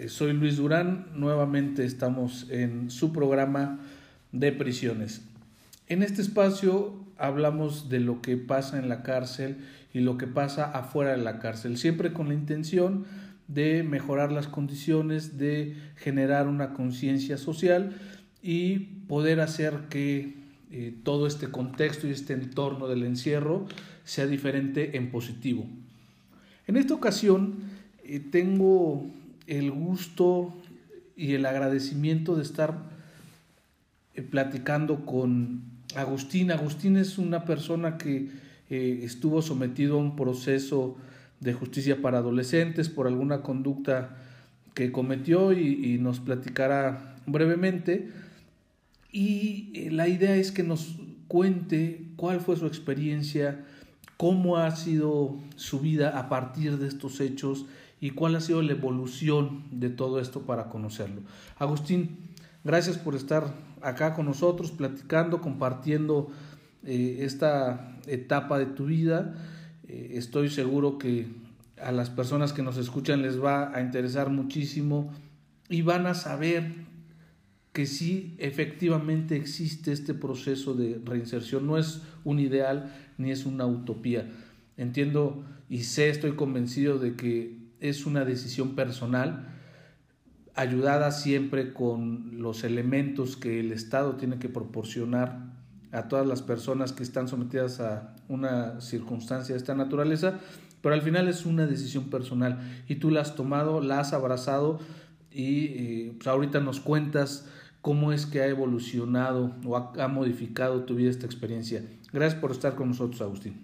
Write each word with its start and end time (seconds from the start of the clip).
Eh, 0.00 0.08
soy 0.08 0.32
Luis 0.32 0.56
Durán. 0.56 1.08
Nuevamente 1.14 1.84
estamos 1.84 2.46
en 2.48 2.90
su 2.90 3.12
programa 3.12 3.80
de 4.32 4.50
prisiones. 4.50 5.20
En 5.88 6.02
este 6.02 6.22
espacio 6.22 6.94
hablamos 7.18 7.90
de 7.90 8.00
lo 8.00 8.22
que 8.22 8.38
pasa 8.38 8.78
en 8.78 8.88
la 8.88 9.02
cárcel 9.02 9.58
y 9.92 10.00
lo 10.00 10.16
que 10.16 10.26
pasa 10.26 10.70
afuera 10.70 11.10
de 11.10 11.18
la 11.18 11.38
cárcel, 11.38 11.76
siempre 11.76 12.14
con 12.14 12.28
la 12.28 12.34
intención 12.34 13.04
de 13.46 13.82
mejorar 13.82 14.32
las 14.32 14.46
condiciones, 14.46 15.36
de 15.36 15.76
generar 15.96 16.48
una 16.48 16.72
conciencia 16.72 17.36
social 17.36 17.92
y 18.42 18.78
poder 19.06 19.42
hacer 19.42 19.80
que 19.90 20.34
eh, 20.70 20.94
todo 21.02 21.26
este 21.26 21.48
contexto 21.48 22.08
y 22.08 22.12
este 22.12 22.32
entorno 22.32 22.88
del 22.88 23.02
encierro 23.02 23.66
sea 24.04 24.26
diferente 24.26 24.96
en 24.96 25.10
positivo. 25.10 25.66
En 26.66 26.78
esta 26.78 26.94
ocasión 26.94 27.56
eh, 28.02 28.18
tengo 28.18 29.19
el 29.50 29.72
gusto 29.72 30.54
y 31.16 31.34
el 31.34 31.44
agradecimiento 31.44 32.36
de 32.36 32.42
estar 32.42 32.78
eh, 34.14 34.22
platicando 34.22 35.04
con 35.04 35.62
Agustín. 35.96 36.52
Agustín 36.52 36.96
es 36.96 37.18
una 37.18 37.44
persona 37.44 37.98
que 37.98 38.28
eh, 38.70 39.00
estuvo 39.02 39.42
sometido 39.42 39.96
a 39.96 39.98
un 39.98 40.14
proceso 40.14 40.96
de 41.40 41.52
justicia 41.52 42.00
para 42.00 42.18
adolescentes 42.18 42.88
por 42.88 43.08
alguna 43.08 43.42
conducta 43.42 44.16
que 44.72 44.92
cometió 44.92 45.52
y, 45.52 45.94
y 45.94 45.98
nos 45.98 46.20
platicará 46.20 47.16
brevemente. 47.26 48.08
Y 49.10 49.90
la 49.90 50.06
idea 50.06 50.36
es 50.36 50.52
que 50.52 50.62
nos 50.62 50.94
cuente 51.26 52.06
cuál 52.14 52.40
fue 52.40 52.56
su 52.56 52.66
experiencia, 52.66 53.64
cómo 54.16 54.58
ha 54.58 54.70
sido 54.76 55.40
su 55.56 55.80
vida 55.80 56.16
a 56.16 56.28
partir 56.28 56.78
de 56.78 56.86
estos 56.86 57.20
hechos 57.20 57.66
y 58.00 58.10
cuál 58.10 58.34
ha 58.34 58.40
sido 58.40 58.62
la 58.62 58.72
evolución 58.72 59.64
de 59.70 59.90
todo 59.90 60.20
esto 60.20 60.42
para 60.42 60.68
conocerlo. 60.68 61.20
Agustín, 61.58 62.18
gracias 62.64 62.96
por 62.96 63.14
estar 63.14 63.54
acá 63.82 64.14
con 64.14 64.26
nosotros, 64.26 64.70
platicando, 64.70 65.40
compartiendo 65.40 66.28
eh, 66.84 67.18
esta 67.20 67.98
etapa 68.06 68.58
de 68.58 68.66
tu 68.66 68.86
vida. 68.86 69.34
Eh, 69.86 70.12
estoy 70.14 70.48
seguro 70.48 70.98
que 70.98 71.28
a 71.80 71.92
las 71.92 72.10
personas 72.10 72.52
que 72.52 72.62
nos 72.62 72.78
escuchan 72.78 73.22
les 73.22 73.42
va 73.42 73.74
a 73.74 73.80
interesar 73.80 74.30
muchísimo 74.30 75.12
y 75.68 75.82
van 75.82 76.06
a 76.06 76.14
saber 76.14 76.72
que 77.72 77.86
sí 77.86 78.34
efectivamente 78.38 79.36
existe 79.36 79.92
este 79.92 80.14
proceso 80.14 80.74
de 80.74 81.00
reinserción. 81.04 81.66
No 81.66 81.78
es 81.78 82.02
un 82.24 82.40
ideal 82.40 82.92
ni 83.18 83.30
es 83.30 83.46
una 83.46 83.66
utopía. 83.66 84.28
Entiendo 84.76 85.44
y 85.68 85.84
sé, 85.84 86.08
estoy 86.08 86.32
convencido 86.32 86.98
de 86.98 87.14
que 87.14 87.59
es 87.80 88.06
una 88.06 88.24
decisión 88.24 88.74
personal, 88.74 89.48
ayudada 90.54 91.10
siempre 91.10 91.72
con 91.72 92.40
los 92.42 92.64
elementos 92.64 93.36
que 93.36 93.60
el 93.60 93.72
Estado 93.72 94.16
tiene 94.16 94.38
que 94.38 94.48
proporcionar 94.48 95.50
a 95.92 96.08
todas 96.08 96.26
las 96.26 96.42
personas 96.42 96.92
que 96.92 97.02
están 97.02 97.28
sometidas 97.28 97.80
a 97.80 98.14
una 98.28 98.80
circunstancia 98.80 99.54
de 99.54 99.58
esta 99.58 99.74
naturaleza, 99.74 100.38
pero 100.82 100.94
al 100.94 101.02
final 101.02 101.28
es 101.28 101.46
una 101.46 101.66
decisión 101.66 102.04
personal 102.10 102.58
y 102.88 102.96
tú 102.96 103.10
la 103.10 103.22
has 103.22 103.34
tomado, 103.34 103.80
la 103.80 104.00
has 104.00 104.12
abrazado 104.12 104.78
y 105.32 105.64
eh, 105.66 106.12
pues 106.16 106.26
ahorita 106.26 106.60
nos 106.60 106.80
cuentas 106.80 107.46
cómo 107.82 108.12
es 108.12 108.26
que 108.26 108.40
ha 108.40 108.46
evolucionado 108.46 109.54
o 109.64 109.76
ha 109.76 110.08
modificado 110.08 110.84
tu 110.84 110.94
vida 110.94 111.10
esta 111.10 111.26
experiencia. 111.26 111.82
Gracias 112.12 112.40
por 112.40 112.50
estar 112.50 112.74
con 112.74 112.88
nosotros, 112.88 113.20
Agustín. 113.22 113.54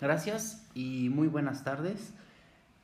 Gracias 0.00 0.66
y 0.74 1.08
muy 1.08 1.28
buenas 1.28 1.64
tardes. 1.64 2.12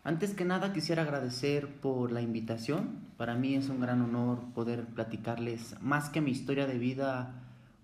Antes 0.06 0.34
que 0.34 0.44
nada 0.44 0.74
quisiera 0.74 1.00
agradecer 1.00 1.66
por 1.80 2.12
la 2.12 2.20
invitación. 2.20 2.98
Para 3.16 3.36
mí 3.36 3.54
es 3.54 3.70
un 3.70 3.80
gran 3.80 4.02
honor 4.02 4.38
poder 4.54 4.84
platicarles 4.84 5.76
más 5.80 6.10
que 6.10 6.20
mi 6.20 6.30
historia 6.30 6.66
de 6.66 6.76
vida, 6.78 7.32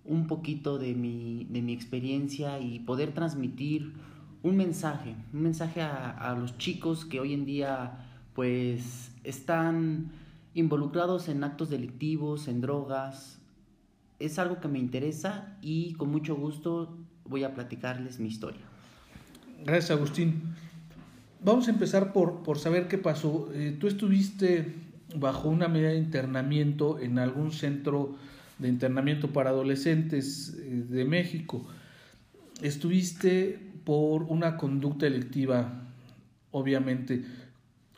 un 0.04 0.26
poquito 0.26 0.78
de 0.78 0.94
mi, 0.94 1.46
de 1.48 1.62
mi 1.62 1.72
experiencia 1.72 2.60
y 2.60 2.80
poder 2.80 3.14
transmitir 3.14 3.94
un 4.42 4.58
mensaje, 4.58 5.14
un 5.32 5.40
mensaje 5.40 5.80
a, 5.80 6.10
a 6.10 6.34
los 6.34 6.58
chicos 6.58 7.06
que 7.06 7.20
hoy 7.20 7.32
en 7.32 7.46
día 7.46 8.04
pues 8.34 9.12
están 9.24 10.10
involucrados 10.52 11.30
en 11.30 11.42
actos 11.42 11.70
delictivos, 11.70 12.48
en 12.48 12.60
drogas. 12.60 13.40
Es 14.18 14.38
algo 14.38 14.60
que 14.60 14.68
me 14.68 14.78
interesa 14.78 15.56
y 15.62 15.94
con 15.94 16.10
mucho 16.10 16.36
gusto 16.36 16.98
voy 17.24 17.44
a 17.44 17.54
platicarles 17.54 18.20
mi 18.20 18.28
historia. 18.28 18.60
Gracias 19.64 19.90
Agustín. 19.90 20.54
Vamos 21.42 21.68
a 21.68 21.70
empezar 21.70 22.12
por, 22.12 22.42
por 22.42 22.58
saber 22.58 22.86
qué 22.86 22.98
pasó. 22.98 23.50
Eh, 23.54 23.74
tú 23.80 23.86
estuviste 23.86 24.74
bajo 25.16 25.48
una 25.48 25.68
medida 25.68 25.88
de 25.88 25.96
internamiento 25.96 26.98
en 26.98 27.18
algún 27.18 27.52
centro 27.52 28.16
de 28.58 28.68
internamiento 28.68 29.32
para 29.32 29.50
adolescentes 29.50 30.54
eh, 30.58 30.84
de 30.88 31.04
México. 31.06 31.66
Estuviste 32.60 33.58
por 33.84 34.24
una 34.24 34.58
conducta 34.58 35.06
delictiva, 35.06 35.88
obviamente. 36.50 37.24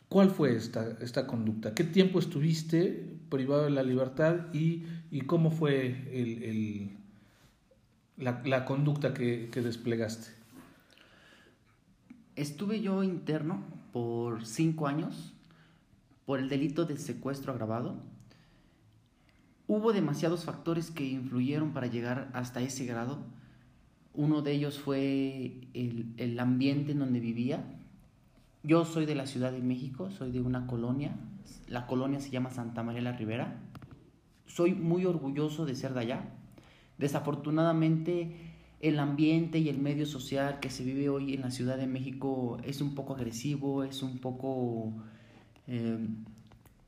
¿Cuál 0.07 0.29
fue 0.29 0.55
esta, 0.55 0.97
esta 1.01 1.27
conducta? 1.27 1.73
¿Qué 1.73 1.83
tiempo 1.83 2.19
estuviste 2.19 3.03
privado 3.29 3.65
de 3.65 3.71
la 3.71 3.83
libertad 3.83 4.53
y, 4.53 4.83
y 5.11 5.21
cómo 5.21 5.51
fue 5.51 6.07
el, 6.13 6.43
el, 6.43 6.91
la, 8.17 8.41
la, 8.45 8.63
conducta 8.63 9.13
que, 9.13 9.49
que 9.51 9.61
desplegaste? 9.61 10.42
Estuve 12.35 12.81
yo 12.81 13.03
interno 13.03 13.61
por 13.91 14.45
cinco 14.45 14.87
años 14.87 15.33
por 16.25 16.39
el 16.39 16.49
delito 16.49 16.85
de 16.85 16.97
secuestro 16.97 17.53
agravado. 17.53 17.95
Hubo 19.67 19.93
demasiados 19.93 20.43
factores 20.43 20.89
que 20.89 21.05
influyeron 21.05 21.73
para 21.73 21.87
llegar 21.87 22.31
hasta 22.33 22.61
ese 22.61 22.85
grado. 22.85 23.19
Uno 24.15 24.41
de 24.41 24.53
ellos 24.53 24.79
fue 24.79 25.61
el, 25.73 26.13
el 26.17 26.39
ambiente 26.39 26.93
en 26.93 26.99
donde 26.99 27.19
vivía. 27.19 27.63
Yo 28.63 28.83
soy 28.85 29.05
de 29.05 29.15
la 29.15 29.27
Ciudad 29.27 29.51
de 29.51 29.61
México, 29.61 30.09
soy 30.09 30.31
de 30.31 30.41
una 30.41 30.65
colonia. 30.65 31.15
La 31.67 31.85
colonia 31.85 32.19
se 32.19 32.31
llama 32.31 32.49
Santa 32.49 32.81
María 32.81 33.01
la 33.01 33.11
Ribera. 33.11 33.59
Soy 34.47 34.73
muy 34.73 35.05
orgulloso 35.05 35.65
de 35.65 35.75
ser 35.75 35.93
de 35.93 35.99
allá. 35.99 36.23
Desafortunadamente, 36.97 38.52
el 38.83 38.99
ambiente 38.99 39.59
y 39.59 39.69
el 39.69 39.79
medio 39.79 40.05
social 40.05 40.59
que 40.59 40.69
se 40.69 40.83
vive 40.83 41.07
hoy 41.07 41.33
en 41.33 41.41
la 41.41 41.51
Ciudad 41.51 41.77
de 41.77 41.87
México 41.87 42.57
es 42.65 42.81
un 42.81 42.93
poco 42.95 43.15
agresivo, 43.15 43.85
es 43.85 44.03
un 44.03 44.17
poco, 44.17 44.91
eh, 45.67 45.97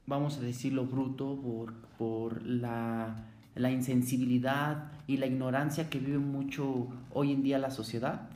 vamos 0.06 0.38
a 0.38 0.42
decirlo, 0.42 0.86
bruto 0.86 1.40
por, 1.42 1.74
por 1.98 2.46
la, 2.46 3.28
la, 3.56 3.72
insensibilidad 3.72 4.92
y 5.08 5.16
la 5.16 5.28
ignorancia 5.28 5.90
que 5.90 6.00
vive 6.00 6.18
mucho 6.18 6.90
hoy 7.14 7.32
en 7.32 7.44
día 7.44 7.60
la 7.60 7.72
sociedad. 7.72 8.28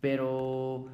Pero 0.00 0.86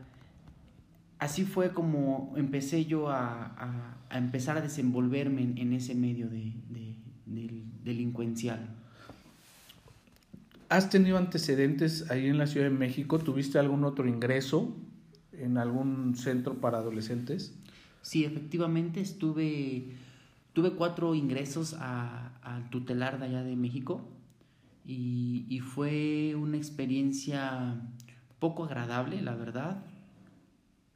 así 1.19 1.45
fue 1.45 1.75
como 1.75 2.33
empecé 2.35 2.87
yo 2.87 3.11
a, 3.11 3.99
a, 4.09 4.17
empezar 4.17 4.57
a 4.57 4.63
desenvolverme 4.63 5.43
en, 5.43 5.73
ese 5.75 5.95
medio 5.95 6.31
de, 6.31 6.55
de, 6.71 6.97
de 7.27 7.63
delincuencial. 7.85 8.82
¿Has 10.73 10.89
tenido 10.89 11.19
antecedentes 11.19 12.11
ahí 12.11 12.29
en 12.29 12.39
la 12.39 12.47
Ciudad 12.47 12.71
de 12.71 12.75
México? 12.75 13.19
¿Tuviste 13.19 13.59
algún 13.59 13.85
otro 13.85 14.09
ingreso 14.09 14.75
en 15.33 15.59
algún 15.59 16.17
centro 16.17 16.63
para 16.63 16.79
adolescentes? 16.79 17.55
Sí, 18.01 18.25
efectivamente 18.25 19.03
estuve, 19.03 19.89
tuve 20.55 20.71
cuatro 20.71 21.15
ingresos 21.15 21.75
al 21.75 22.71
tutelar 22.71 23.21
de 23.21 23.27
allá 23.27 23.45
de 23.45 23.55
México 23.55 24.01
y, 24.87 25.45
y 25.51 25.61
fue 25.61 26.35
una 26.37 26.57
experiencia 26.57 27.79
poco 28.39 28.65
agradable, 28.65 29.21
la 29.21 29.35
verdad. 29.35 29.85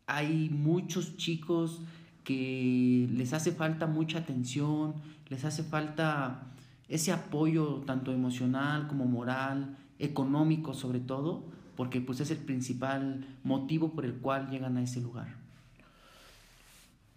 Hay 0.06 0.48
muchos 0.48 1.18
chicos 1.18 1.82
que 2.24 3.10
les 3.12 3.34
hace 3.34 3.52
falta 3.52 3.86
mucha 3.86 4.20
atención, 4.20 4.94
les 5.28 5.44
hace 5.44 5.62
falta 5.62 6.54
ese 6.88 7.12
apoyo 7.12 7.82
tanto 7.86 8.12
emocional 8.12 8.86
como 8.88 9.06
moral, 9.06 9.76
económico 9.98 10.74
sobre 10.74 11.00
todo, 11.00 11.44
porque 11.76 12.00
pues 12.00 12.20
es 12.20 12.30
el 12.30 12.38
principal 12.38 13.26
motivo 13.44 13.92
por 13.92 14.04
el 14.04 14.14
cual 14.14 14.48
llegan 14.50 14.76
a 14.76 14.82
ese 14.82 15.00
lugar. 15.00 15.34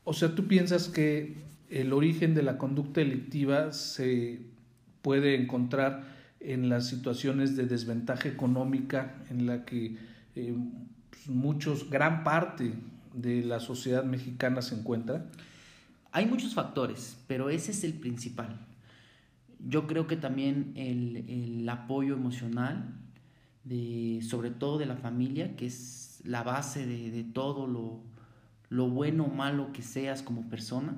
O 0.04 0.13
sea, 0.13 0.33
tú 0.36 0.48
piensas 0.48 0.88
que 0.88 1.38
el 1.69 1.94
origen 1.94 2.33
de 2.33 2.44
la 2.44 2.57
conducta 2.57 3.01
delictiva 3.01 3.71
se 3.74 4.42
puede 5.01 5.36
encontrar 5.36 6.04
en 6.39 6.69
las 6.69 6.88
situaciones 6.88 7.56
de 7.56 7.65
desventaja 7.65 8.27
económica 8.27 9.15
en 9.30 9.45
la 9.45 9.65
que 9.65 9.98
eh, 10.36 10.56
pues, 11.10 11.27
muchos, 11.27 11.89
gran 11.89 12.24
parte 12.24 12.74
de 13.13 13.44
la 13.44 13.60
sociedad 13.60 14.04
mexicana 14.04 14.62
se 14.62 14.75
encuentra? 14.75 15.25
Hay 16.12 16.25
muchos 16.25 16.54
factores, 16.54 17.18
pero 17.27 17.50
ese 17.50 17.72
es 17.72 17.83
el 17.83 17.94
principal. 17.94 18.57
Yo 19.60 19.88
creo 19.88 20.08
que 20.08 20.16
también 20.16 20.74
el, 20.76 21.68
apoyo 21.70 22.14
emocional, 22.14 22.96
de, 23.64 24.20
sobre 24.24 24.52
todo 24.52 24.78
de 24.78 24.86
la 24.86 24.96
familia, 24.96 25.56
que 25.56 25.66
es 25.66 26.22
la 26.24 26.44
base 26.44 26.86
de, 26.86 27.24
todo 27.24 27.68
lo, 27.68 28.02
lo 28.70 28.90
bueno 28.90 29.26
o 29.26 29.34
malo 29.34 29.72
que 29.74 29.82
seas 29.82 30.24
como 30.24 30.50
persona, 30.50 30.98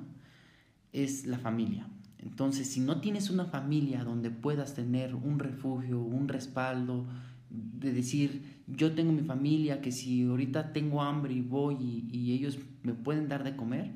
es 0.93 1.25
la 1.25 1.39
familia. 1.39 1.87
Entonces, 2.19 2.67
si 2.67 2.79
no 2.79 3.01
tienes 3.01 3.29
una 3.29 3.45
familia 3.45 4.03
donde 4.03 4.29
puedas 4.29 4.75
tener 4.75 5.15
un 5.15 5.39
refugio, 5.39 5.99
un 5.99 6.27
respaldo, 6.27 7.05
de 7.51 7.91
decir, 7.91 8.61
yo 8.67 8.93
tengo 8.93 9.11
mi 9.11 9.23
familia, 9.23 9.81
que 9.81 9.91
si 9.91 10.23
ahorita 10.23 10.71
tengo 10.71 11.01
hambre 11.01 11.33
y 11.33 11.41
voy 11.41 11.75
y, 12.11 12.33
ellos 12.33 12.57
me 12.83 12.93
pueden 12.93 13.27
dar 13.27 13.43
de 13.43 13.55
comer, 13.55 13.91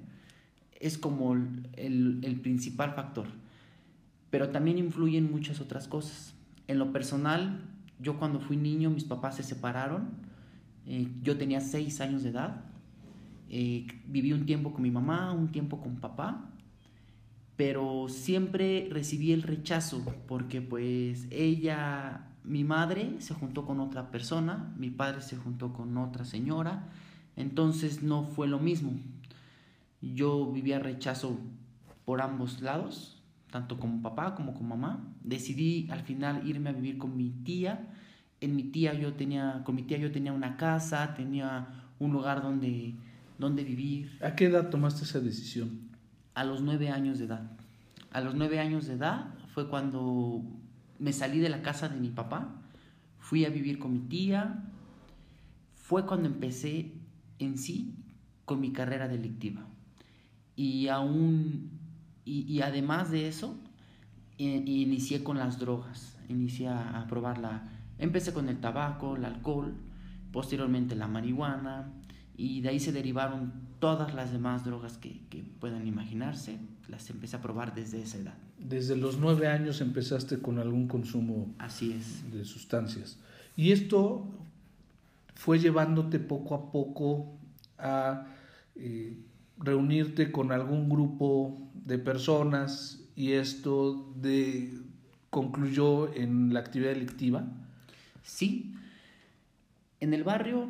es 0.79 0.97
como 0.97 1.33
el, 1.33 2.39
principal 2.43 2.93
factor. 2.93 3.27
Pero 4.29 4.49
también 4.49 4.77
influyen 4.77 5.31
muchas 5.31 5.61
otras 5.61 5.87
cosas. 5.87 6.35
En 6.67 6.79
lo 6.79 6.91
personal, 6.91 7.61
yo 7.99 8.17
cuando 8.17 8.39
fui 8.39 8.57
niño, 8.57 8.89
mis 8.89 9.03
papás 9.03 9.37
se 9.37 9.43
separaron. 9.43 10.09
Eh, 10.85 11.07
yo 11.21 11.37
tenía 11.37 11.61
seis 11.61 12.01
años 12.01 12.23
de 12.23 12.29
edad. 12.29 12.63
Eh, 13.49 13.87
viví 14.07 14.33
un 14.33 14.45
tiempo 14.45 14.73
con 14.73 14.81
mi 14.81 14.91
mamá, 14.91 15.31
un 15.31 15.51
tiempo 15.51 15.79
con 15.79 15.97
papá 15.97 16.51
pero 17.55 18.07
siempre 18.09 18.87
recibí 18.91 19.31
el 19.31 19.43
rechazo 19.43 20.03
porque 20.27 20.61
pues 20.61 21.27
ella, 21.31 22.27
mi 22.43 22.63
madre 22.63 23.15
se 23.19 23.33
juntó 23.33 23.65
con 23.65 23.79
otra 23.79 24.11
persona, 24.11 24.73
mi 24.77 24.89
padre 24.89 25.21
se 25.21 25.37
juntó 25.37 25.71
con 25.71 25.97
otra 25.97 26.25
señora, 26.25 26.89
entonces 27.35 28.03
no 28.03 28.23
fue 28.23 28.47
lo 28.47 28.59
mismo. 28.59 28.93
Yo 30.01 30.51
vivía 30.51 30.79
rechazo 30.79 31.39
por 32.03 32.21
ambos 32.21 32.61
lados, 32.61 33.23
tanto 33.55 33.79
como 33.79 34.01
papá 34.01 34.35
como 34.35 34.53
con 34.53 34.67
mamá. 34.67 35.07
Decidí 35.23 35.87
al 35.89 36.01
final 36.01 36.45
irme 36.45 36.71
a 36.71 36.73
vivir 36.73 36.97
con 36.97 37.15
mi 37.15 37.29
tía. 37.29 37.87
En 38.41 38.55
mi 38.55 38.63
tía 38.63 38.93
yo 38.93 39.13
tenía, 39.13 39.61
con 39.63 39.75
mi 39.75 39.83
tía 39.83 39.97
yo 39.97 40.11
tenía 40.11 40.33
una 40.33 40.57
casa, 40.57 41.13
tenía 41.15 41.67
un 41.99 42.11
lugar 42.11 42.41
donde, 42.41 42.95
donde 43.39 43.63
vivir. 43.63 44.19
¿A 44.21 44.35
qué 44.35 44.47
edad 44.47 44.69
tomaste 44.69 45.05
esa 45.05 45.21
decisión? 45.21 45.85
a 46.35 46.43
los 46.43 46.61
nueve 46.61 46.89
años 46.89 47.17
de 47.17 47.25
edad. 47.25 47.49
A 48.11 48.21
los 48.21 48.35
nueve 48.35 48.59
años 48.59 48.85
de 48.85 48.93
edad 48.93 49.33
fue 49.53 49.67
cuando 49.67 50.43
me 50.99 51.13
salí 51.13 51.39
de 51.39 51.49
la 51.49 51.61
casa 51.61 51.89
de 51.89 51.99
mi 51.99 52.09
papá, 52.09 52.61
fui 53.19 53.45
a 53.45 53.49
vivir 53.49 53.79
con 53.79 53.93
mi 53.93 53.99
tía, 53.99 54.63
fue 55.75 56.05
cuando 56.05 56.27
empecé 56.27 56.91
en 57.39 57.57
sí 57.57 57.95
con 58.43 58.59
mi 58.59 58.71
carrera 58.71 59.07
delictiva. 59.07 59.65
Y 60.55 60.87
aún, 60.89 61.74
y, 62.25 62.61
además 62.61 63.11
de 63.11 63.27
eso, 63.27 63.55
inicié 64.37 65.23
con 65.23 65.37
las 65.37 65.59
drogas, 65.59 66.17
inicié 66.27 66.67
a, 66.67 66.99
a 66.99 67.07
probarla. 67.07 67.69
Empecé 67.99 68.33
con 68.33 68.49
el 68.49 68.59
tabaco, 68.59 69.15
el 69.15 69.25
alcohol, 69.25 69.75
posteriormente 70.31 70.95
la 70.95 71.07
marihuana, 71.07 71.93
y 72.35 72.61
de 72.61 72.69
ahí 72.69 72.79
se 72.79 72.91
derivaron 72.91 73.53
todas 73.79 74.13
las 74.13 74.31
demás 74.31 74.65
drogas 74.65 74.97
que, 74.97 75.21
que, 75.29 75.43
puedan 75.59 75.87
imaginarse, 75.87 76.57
las 76.87 77.09
empecé 77.09 77.37
a 77.37 77.41
probar 77.41 77.73
desde 77.73 78.01
esa 78.01 78.17
edad. 78.17 78.37
Desde 78.57 78.95
los 78.95 79.19
nueve 79.19 79.47
años 79.47 79.81
empezaste 79.81 80.39
con 80.39 80.59
algún 80.59 80.87
consumo 80.87 81.53
Así 81.59 81.93
es. 81.93 82.31
de 82.31 82.45
sustancias. 82.45 83.19
Y 83.55 83.71
esto 83.71 84.25
fue 85.35 85.59
llevándote 85.59 86.19
poco 86.19 86.55
a 86.55 86.71
poco 86.71 87.37
a 87.77 88.27
eh, 88.75 89.17
reunirte 89.57 90.31
con 90.31 90.51
algún 90.51 90.89
grupo 90.89 91.57
de 91.73 91.97
personas 91.97 93.03
y 93.15 93.33
esto 93.33 94.13
de, 94.15 94.77
concluyó 95.29 96.13
en 96.13 96.53
la 96.53 96.59
actividad 96.59 96.91
delictiva. 96.91 97.45
Sí. 98.23 98.73
En 99.99 100.13
el 100.13 100.23
barrio 100.23 100.69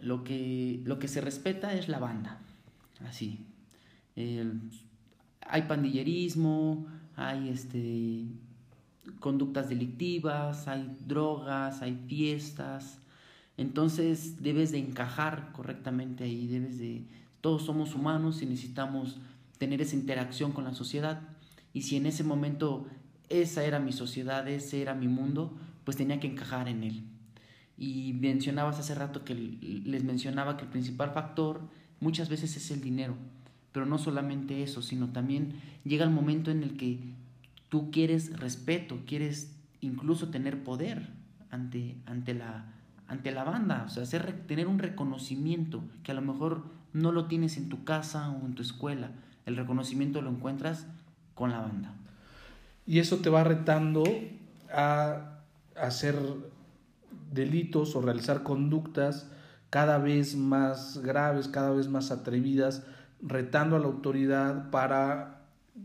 lo 0.00 0.22
que, 0.22 0.80
lo 0.84 0.98
que 0.98 1.08
se 1.08 1.20
respeta 1.20 1.74
es 1.74 1.88
la 1.88 1.98
banda, 1.98 2.38
así. 3.08 3.44
hay 4.16 5.62
pandillerismo, 5.62 6.86
hay 7.16 7.48
este, 7.48 8.24
conductas 9.20 9.68
delictivas, 9.68 10.68
hay 10.68 10.94
drogas, 11.06 11.82
hay 11.82 11.98
fiestas. 12.06 12.98
Entonces 13.56 14.42
debes 14.42 14.72
de 14.72 14.78
encajar 14.78 15.52
correctamente 15.52 16.24
ahí, 16.24 16.46
debes 16.46 16.78
de... 16.78 17.04
Todos 17.44 17.66
somos 17.66 17.94
humanos 17.94 18.40
y 18.40 18.46
necesitamos 18.46 19.18
tener 19.58 19.82
esa 19.82 19.96
interacción 19.96 20.52
con 20.52 20.64
la 20.64 20.72
sociedad. 20.72 21.20
Y 21.74 21.82
si 21.82 21.96
en 21.96 22.06
ese 22.06 22.24
momento 22.24 22.86
esa 23.28 23.64
era 23.64 23.80
mi 23.80 23.92
sociedad, 23.92 24.48
ese 24.48 24.80
era 24.80 24.94
mi 24.94 25.08
mundo, 25.08 25.54
pues 25.84 25.98
tenía 25.98 26.20
que 26.20 26.26
encajar 26.26 26.68
en 26.68 26.82
él. 26.84 27.04
Y 27.76 28.14
mencionabas 28.14 28.78
hace 28.78 28.94
rato 28.94 29.26
que 29.26 29.34
les 29.34 30.04
mencionaba 30.04 30.56
que 30.56 30.64
el 30.64 30.70
principal 30.70 31.10
factor 31.10 31.60
muchas 32.00 32.30
veces 32.30 32.56
es 32.56 32.70
el 32.70 32.80
dinero, 32.80 33.14
pero 33.72 33.84
no 33.84 33.98
solamente 33.98 34.62
eso, 34.62 34.80
sino 34.80 35.08
también 35.10 35.60
llega 35.84 36.06
el 36.06 36.10
momento 36.10 36.50
en 36.50 36.62
el 36.62 36.78
que 36.78 36.98
tú 37.68 37.90
quieres 37.90 38.40
respeto, 38.40 39.00
quieres 39.04 39.54
incluso 39.82 40.30
tener 40.30 40.64
poder 40.64 41.10
ante, 41.50 41.98
ante, 42.06 42.32
la, 42.32 42.72
ante 43.06 43.32
la 43.32 43.44
banda, 43.44 43.84
o 43.86 43.90
sea, 43.90 44.04
hacer, 44.04 44.46
tener 44.46 44.66
un 44.66 44.78
reconocimiento 44.78 45.84
que 46.02 46.12
a 46.12 46.14
lo 46.14 46.22
mejor 46.22 46.82
no 46.94 47.12
lo 47.12 47.26
tienes 47.26 47.58
en 47.58 47.68
tu 47.68 47.84
casa 47.84 48.30
o 48.30 48.46
en 48.46 48.54
tu 48.54 48.62
escuela, 48.62 49.10
el 49.44 49.56
reconocimiento 49.56 50.22
lo 50.22 50.30
encuentras 50.30 50.86
con 51.34 51.50
la 51.50 51.60
banda. 51.60 51.92
Y 52.86 53.00
eso 53.00 53.18
te 53.18 53.28
va 53.28 53.44
retando 53.44 54.04
a 54.72 55.40
hacer 55.76 56.16
delitos 57.32 57.94
o 57.96 58.00
realizar 58.00 58.42
conductas 58.42 59.28
cada 59.68 59.98
vez 59.98 60.36
más 60.36 60.98
graves, 60.98 61.48
cada 61.48 61.72
vez 61.72 61.88
más 61.88 62.10
atrevidas, 62.10 62.84
retando 63.20 63.76
a 63.76 63.80
la 63.80 63.86
autoridad 63.86 64.70
para 64.70 65.42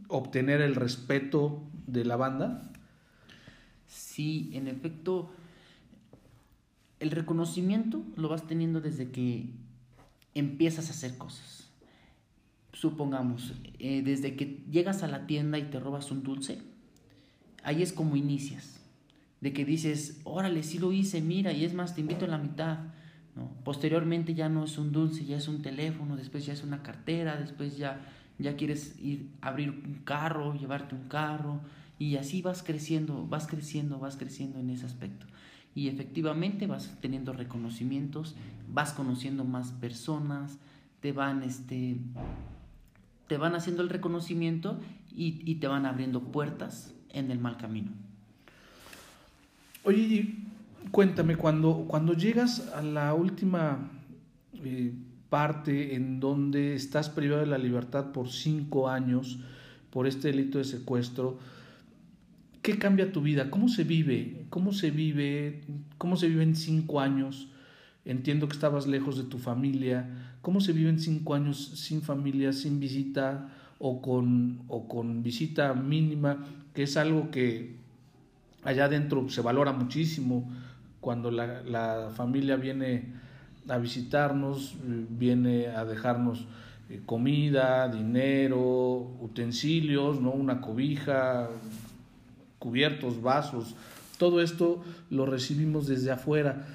obtener 0.07 0.61
el 0.61 0.75
respeto 0.75 1.63
de 1.87 2.05
la 2.05 2.15
banda? 2.15 2.71
Sí, 3.87 4.51
en 4.53 4.67
efecto, 4.67 5.31
el 6.99 7.11
reconocimiento 7.11 8.03
lo 8.15 8.29
vas 8.29 8.45
teniendo 8.45 8.81
desde 8.81 9.09
que 9.09 9.49
empiezas 10.39 10.87
a 10.87 10.91
hacer 10.91 11.17
cosas. 11.17 11.69
Supongamos, 12.73 13.53
eh, 13.79 14.01
desde 14.03 14.35
que 14.35 14.63
llegas 14.71 15.03
a 15.03 15.07
la 15.07 15.27
tienda 15.27 15.57
y 15.57 15.63
te 15.63 15.79
robas 15.79 16.11
un 16.11 16.23
dulce, 16.23 16.59
ahí 17.63 17.81
es 17.81 17.93
como 17.93 18.15
inicias 18.15 18.79
de 19.41 19.53
que 19.53 19.65
dices, 19.65 20.19
órale, 20.23 20.63
sí 20.63 20.79
lo 20.79 20.91
hice, 20.91 21.21
mira, 21.21 21.53
y 21.53 21.63
es 21.63 21.73
más, 21.73 21.95
te 21.95 22.01
invito 22.01 22.25
a 22.25 22.29
la 22.29 22.37
mitad. 22.37 22.79
Posteriormente 23.63 24.33
ya 24.33 24.49
no 24.49 24.65
es 24.65 24.77
un 24.77 24.91
dulce, 24.91 25.23
ya 25.23 25.37
es 25.37 25.47
un 25.47 25.61
teléfono, 25.61 26.17
después 26.17 26.45
ya 26.45 26.53
es 26.53 26.63
una 26.63 26.83
cartera, 26.83 27.37
después 27.37 27.77
ya, 27.77 28.01
ya 28.37 28.57
quieres 28.57 28.99
ir 29.01 29.29
a 29.41 29.47
abrir 29.47 29.69
un 29.69 30.01
carro, 30.03 30.55
llevarte 30.55 30.95
un 30.95 31.07
carro, 31.07 31.61
y 31.97 32.17
así 32.17 32.41
vas 32.41 32.63
creciendo, 32.63 33.27
vas 33.27 33.47
creciendo, 33.47 33.97
vas 33.97 34.17
creciendo 34.17 34.59
en 34.59 34.69
ese 34.69 34.85
aspecto. 34.85 35.25
Y 35.75 35.87
efectivamente 35.87 36.67
vas 36.67 36.97
teniendo 37.01 37.33
reconocimientos, 37.33 38.35
vas 38.73 38.93
conociendo 38.93 39.43
más 39.43 39.71
personas, 39.71 40.57
te 40.99 41.11
van, 41.11 41.43
este, 41.43 41.97
te 43.27 43.37
van 43.37 43.55
haciendo 43.55 43.83
el 43.83 43.89
reconocimiento 43.89 44.79
y, 45.15 45.55
te 45.55 45.67
van 45.67 45.85
abriendo 45.85 46.21
puertas 46.21 46.93
en 47.09 47.31
el 47.31 47.39
mal 47.39 47.57
camino. 47.57 47.91
Oye, 49.83 50.35
cuéntame, 50.91 51.35
cuando, 51.35 51.85
cuando 51.87 52.13
llegas 52.13 52.71
a 52.73 52.81
la 52.81 53.13
última 53.13 53.89
eh, 54.53 54.93
parte 55.29 55.95
en 55.95 56.19
donde 56.19 56.75
estás 56.75 57.09
privado 57.09 57.41
de 57.41 57.47
la 57.47 57.57
libertad 57.57 58.11
por 58.11 58.29
cinco 58.29 58.89
años 58.89 59.39
por 59.89 60.07
este 60.07 60.29
delito 60.29 60.57
de 60.57 60.65
secuestro, 60.65 61.37
¿qué 62.61 62.77
cambia 62.77 63.11
tu 63.11 63.21
vida? 63.21 63.49
¿Cómo 63.49 63.67
se 63.67 63.83
vive? 63.83 64.45
¿Cómo 64.49 64.73
se 64.73 64.91
vive? 64.91 65.61
¿Cómo 65.97 66.17
se 66.17 66.27
vive 66.27 66.43
en 66.43 66.55
cinco 66.55 66.99
años? 66.99 67.49
Entiendo 68.05 68.47
que 68.47 68.53
estabas 68.53 68.87
lejos 68.87 69.17
de 69.17 69.23
tu 69.23 69.37
familia. 69.37 70.35
¿Cómo 70.41 70.61
se 70.61 70.73
vive 70.73 70.89
en 70.89 70.99
cinco 70.99 71.35
años 71.35 71.57
sin 71.75 72.01
familia, 72.01 72.53
sin 72.53 72.79
visita 72.79 73.49
o 73.77 74.01
con, 74.01 74.61
o 74.67 74.87
con 74.87 75.23
visita 75.23 75.73
mínima? 75.73 76.45
Que 76.73 76.83
es 76.83 76.97
algo 76.97 77.29
que 77.31 77.75
allá 78.63 78.85
adentro 78.85 79.29
se 79.29 79.41
valora 79.41 79.71
muchísimo 79.71 80.49
cuando 81.01 81.31
la, 81.31 82.09
familia 82.15 82.55
viene 82.55 83.13
a 83.67 83.77
visitarnos, 83.77 84.75
viene 84.83 85.67
a 85.67 85.85
dejarnos 85.85 86.45
eh, 86.89 87.01
comida, 87.05 87.87
dinero, 87.87 89.15
utensilios, 89.21 90.19
¿no? 90.19 90.31
una 90.31 90.59
cobija, 90.59 91.49
cubiertos, 92.59 93.21
vasos, 93.21 93.75
todo 94.17 94.41
esto 94.41 94.83
lo 95.09 95.25
recibimos 95.25 95.87
desde 95.87 96.11
afuera. 96.11 96.67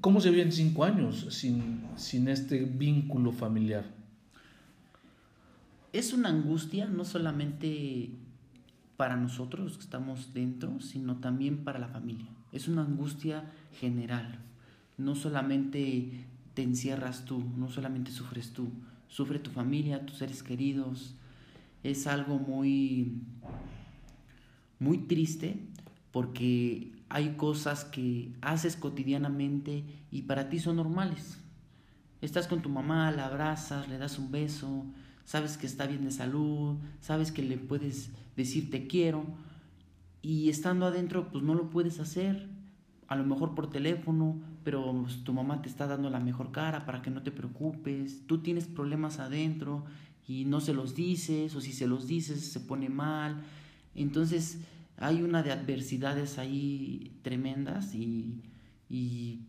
¿Cómo 0.00 0.20
se 0.20 0.30
viven 0.30 0.52
cinco 0.52 0.84
años 0.84 1.26
sin, 1.30 1.82
sin 1.96 2.28
este 2.28 2.64
vínculo 2.64 3.30
familiar? 3.30 3.84
Es 5.92 6.12
una 6.12 6.30
angustia 6.30 6.86
no 6.86 7.04
solamente 7.04 8.10
para 8.96 9.16
nosotros 9.16 9.76
que 9.76 9.84
estamos 9.84 10.32
dentro, 10.34 10.80
sino 10.80 11.16
también 11.16 11.58
para 11.58 11.78
la 11.78 11.88
familia. 11.88 12.26
Es 12.52 12.68
una 12.68 12.82
angustia 12.82 13.44
general. 13.78 14.38
No 14.96 15.14
solamente 15.14 16.24
te 16.54 16.62
encierras 16.62 17.24
tú, 17.24 17.44
no 17.56 17.68
solamente 17.68 18.12
sufres 18.12 18.52
tú, 18.52 18.68
sufre 19.08 19.38
tu 19.38 19.50
familia, 19.50 20.06
tus 20.06 20.18
seres 20.18 20.42
queridos. 20.42 21.14
Es 21.82 22.06
algo 22.06 22.38
muy 22.38 23.20
muy 24.78 24.98
triste 24.98 25.60
porque 26.10 26.92
hay 27.08 27.36
cosas 27.36 27.84
que 27.84 28.32
haces 28.40 28.76
cotidianamente 28.76 29.84
y 30.10 30.22
para 30.22 30.48
ti 30.48 30.58
son 30.58 30.76
normales. 30.76 31.38
Estás 32.20 32.46
con 32.46 32.62
tu 32.62 32.68
mamá, 32.68 33.10
la 33.10 33.26
abrazas, 33.26 33.88
le 33.88 33.98
das 33.98 34.18
un 34.18 34.30
beso, 34.30 34.86
sabes 35.24 35.56
que 35.56 35.66
está 35.66 35.86
bien 35.86 36.04
de 36.04 36.10
salud, 36.10 36.76
sabes 37.00 37.32
que 37.32 37.42
le 37.42 37.58
puedes 37.58 38.10
decir 38.36 38.70
te 38.70 38.86
quiero 38.86 39.24
y 40.22 40.48
estando 40.48 40.86
adentro 40.86 41.30
pues 41.30 41.44
no 41.44 41.54
lo 41.54 41.70
puedes 41.70 42.00
hacer, 42.00 42.48
a 43.08 43.16
lo 43.16 43.24
mejor 43.24 43.54
por 43.54 43.70
teléfono, 43.70 44.40
pero 44.64 45.04
tu 45.24 45.32
mamá 45.32 45.60
te 45.60 45.68
está 45.68 45.86
dando 45.86 46.08
la 46.08 46.20
mejor 46.20 46.50
cara 46.50 46.86
para 46.86 47.02
que 47.02 47.10
no 47.10 47.22
te 47.22 47.30
preocupes, 47.30 48.26
tú 48.26 48.38
tienes 48.38 48.66
problemas 48.66 49.18
adentro 49.18 49.84
y 50.26 50.46
no 50.46 50.60
se 50.60 50.72
los 50.72 50.94
dices 50.94 51.54
o 51.54 51.60
si 51.60 51.72
se 51.72 51.86
los 51.86 52.06
dices 52.06 52.52
se 52.52 52.60
pone 52.60 52.88
mal, 52.88 53.42
entonces 54.02 54.58
hay 54.96 55.22
una 55.22 55.42
de 55.42 55.52
adversidades 55.52 56.38
ahí 56.38 57.12
tremendas 57.22 57.94
y, 57.94 58.42
y 58.88 59.40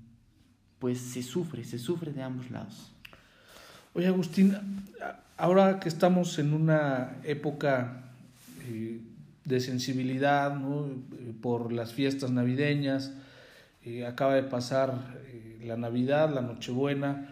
pues 0.79 0.99
se 0.99 1.23
sufre, 1.23 1.63
se 1.63 1.79
sufre 1.79 2.11
de 2.11 2.23
ambos 2.23 2.51
lados. 2.51 2.91
Oye 3.93 4.07
Agustín, 4.07 4.55
ahora 5.37 5.79
que 5.79 5.89
estamos 5.89 6.37
en 6.39 6.53
una 6.53 7.17
época 7.23 8.03
eh, 8.67 8.99
de 9.45 9.59
sensibilidad 9.59 10.55
¿no? 10.55 10.89
por 11.41 11.71
las 11.71 11.93
fiestas 11.93 12.31
navideñas, 12.31 13.13
eh, 13.83 14.05
acaba 14.05 14.35
de 14.35 14.43
pasar 14.43 15.17
eh, 15.27 15.59
la 15.63 15.77
Navidad, 15.77 16.33
la 16.33 16.41
Nochebuena, 16.41 17.29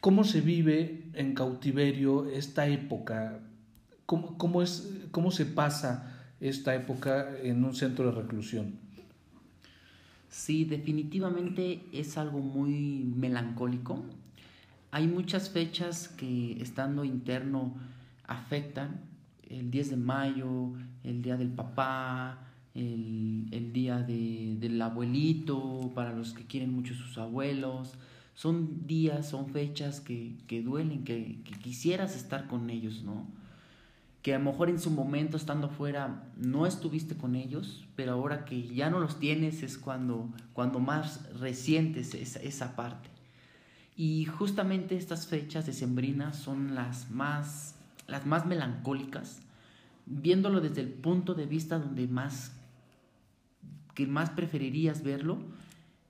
¿cómo 0.00 0.24
se 0.24 0.40
vive 0.40 1.04
en 1.14 1.34
cautiverio 1.34 2.28
esta 2.28 2.66
época? 2.66 3.38
¿Cómo, 4.06 4.36
cómo, 4.36 4.62
es, 4.62 4.90
cómo 5.14 5.30
se 5.30 5.46
pasa 5.46 6.12
esta 6.40 6.74
época 6.74 7.38
en 7.40 7.64
un 7.64 7.74
centro 7.74 8.06
de 8.06 8.20
reclusión? 8.20 8.74
Sí, 10.28 10.64
definitivamente 10.64 11.86
es 11.92 12.18
algo 12.18 12.40
muy 12.40 13.04
melancólico. 13.16 14.04
Hay 14.90 15.06
muchas 15.06 15.48
fechas 15.50 16.08
que 16.08 16.60
estando 16.60 17.04
interno 17.04 17.76
afectan. 18.26 19.02
El 19.48 19.70
10 19.70 19.90
de 19.90 19.96
mayo, 19.96 20.72
el 21.04 21.22
día 21.22 21.36
del 21.36 21.50
papá, 21.50 22.40
el, 22.74 23.46
el 23.52 23.72
día 23.72 23.98
de, 23.98 24.56
del 24.58 24.82
abuelito, 24.82 25.92
para 25.94 26.12
los 26.12 26.32
que 26.32 26.44
quieren 26.44 26.72
mucho 26.72 26.94
sus 26.94 27.18
abuelos. 27.18 27.94
Son 28.34 28.84
días, 28.88 29.28
son 29.28 29.46
fechas 29.50 30.00
que, 30.00 30.34
que 30.48 30.60
duelen, 30.60 31.04
que, 31.04 31.38
que 31.44 31.52
quisieras 31.60 32.16
estar 32.16 32.48
con 32.48 32.68
ellos, 32.68 33.04
¿no? 33.04 33.43
Que 34.24 34.34
a 34.34 34.38
lo 34.38 34.52
mejor 34.52 34.70
en 34.70 34.80
su 34.80 34.90
momento 34.90 35.36
estando 35.36 35.68
fuera 35.68 36.24
no 36.38 36.64
estuviste 36.64 37.14
con 37.14 37.34
ellos, 37.34 37.84
pero 37.94 38.12
ahora 38.12 38.46
que 38.46 38.66
ya 38.66 38.88
no 38.88 38.98
los 38.98 39.20
tienes 39.20 39.62
es 39.62 39.76
cuando, 39.76 40.30
cuando 40.54 40.78
más 40.78 41.28
resientes 41.38 42.14
esa, 42.14 42.40
esa 42.40 42.74
parte. 42.74 43.10
Y 43.98 44.24
justamente 44.24 44.96
estas 44.96 45.26
fechas 45.26 45.66
decembrinas 45.66 46.38
son 46.38 46.74
las 46.74 47.10
más, 47.10 47.74
las 48.06 48.24
más 48.24 48.46
melancólicas, 48.46 49.40
viéndolo 50.06 50.62
desde 50.62 50.80
el 50.80 50.88
punto 50.88 51.34
de 51.34 51.44
vista 51.44 51.78
donde 51.78 52.08
más, 52.08 52.52
que 53.92 54.06
más 54.06 54.30
preferirías 54.30 55.02
verlo, 55.02 55.36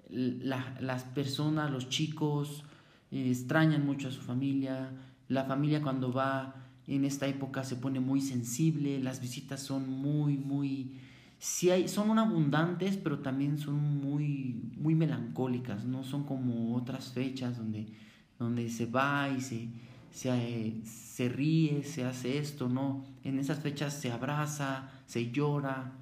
las 0.09 1.03
personas, 1.03 1.69
los 1.69 1.89
chicos, 1.89 2.63
eh, 3.11 3.29
extrañan 3.29 3.85
mucho 3.85 4.07
a 4.07 4.13
su 4.13 4.21
familia, 4.21 4.93
la 5.27 5.47
familia 5.47 5.83
cuando 5.83 6.13
va 6.13 6.64
en 6.87 7.05
esta 7.05 7.27
época 7.27 7.65
se 7.65 7.77
pone 7.77 8.01
muy 8.01 8.21
sensible, 8.21 9.01
las 9.01 9.21
visitas 9.21 9.61
son 9.61 9.89
muy, 9.89 10.37
muy, 10.37 10.99
sí 11.39 11.71
hay, 11.71 11.89
son 11.89 12.19
abundantes, 12.19 12.97
pero 12.97 13.21
también 13.21 13.59
son 13.59 13.77
muy, 14.01 14.61
muy 14.77 14.95
melancólicas, 14.95 15.85
no 15.85 16.05
son 16.05 16.25
como 16.25 16.77
otras 16.77 17.13
fechas 17.13 17.57
donde, 17.57 17.87
donde 18.39 18.69
se 18.69 18.87
va 18.87 19.31
y 19.31 19.41
se, 19.41 19.69
se, 20.11 20.75
se 20.85 21.29
ríe, 21.29 21.85
se 21.85 22.05
hace 22.05 22.39
esto, 22.39 22.69
no, 22.69 23.05
en 23.25 23.39
esas 23.39 23.61
fechas 23.61 23.95
se 23.95 24.13
abraza, 24.13 24.91
se 25.07 25.31
llora, 25.31 25.93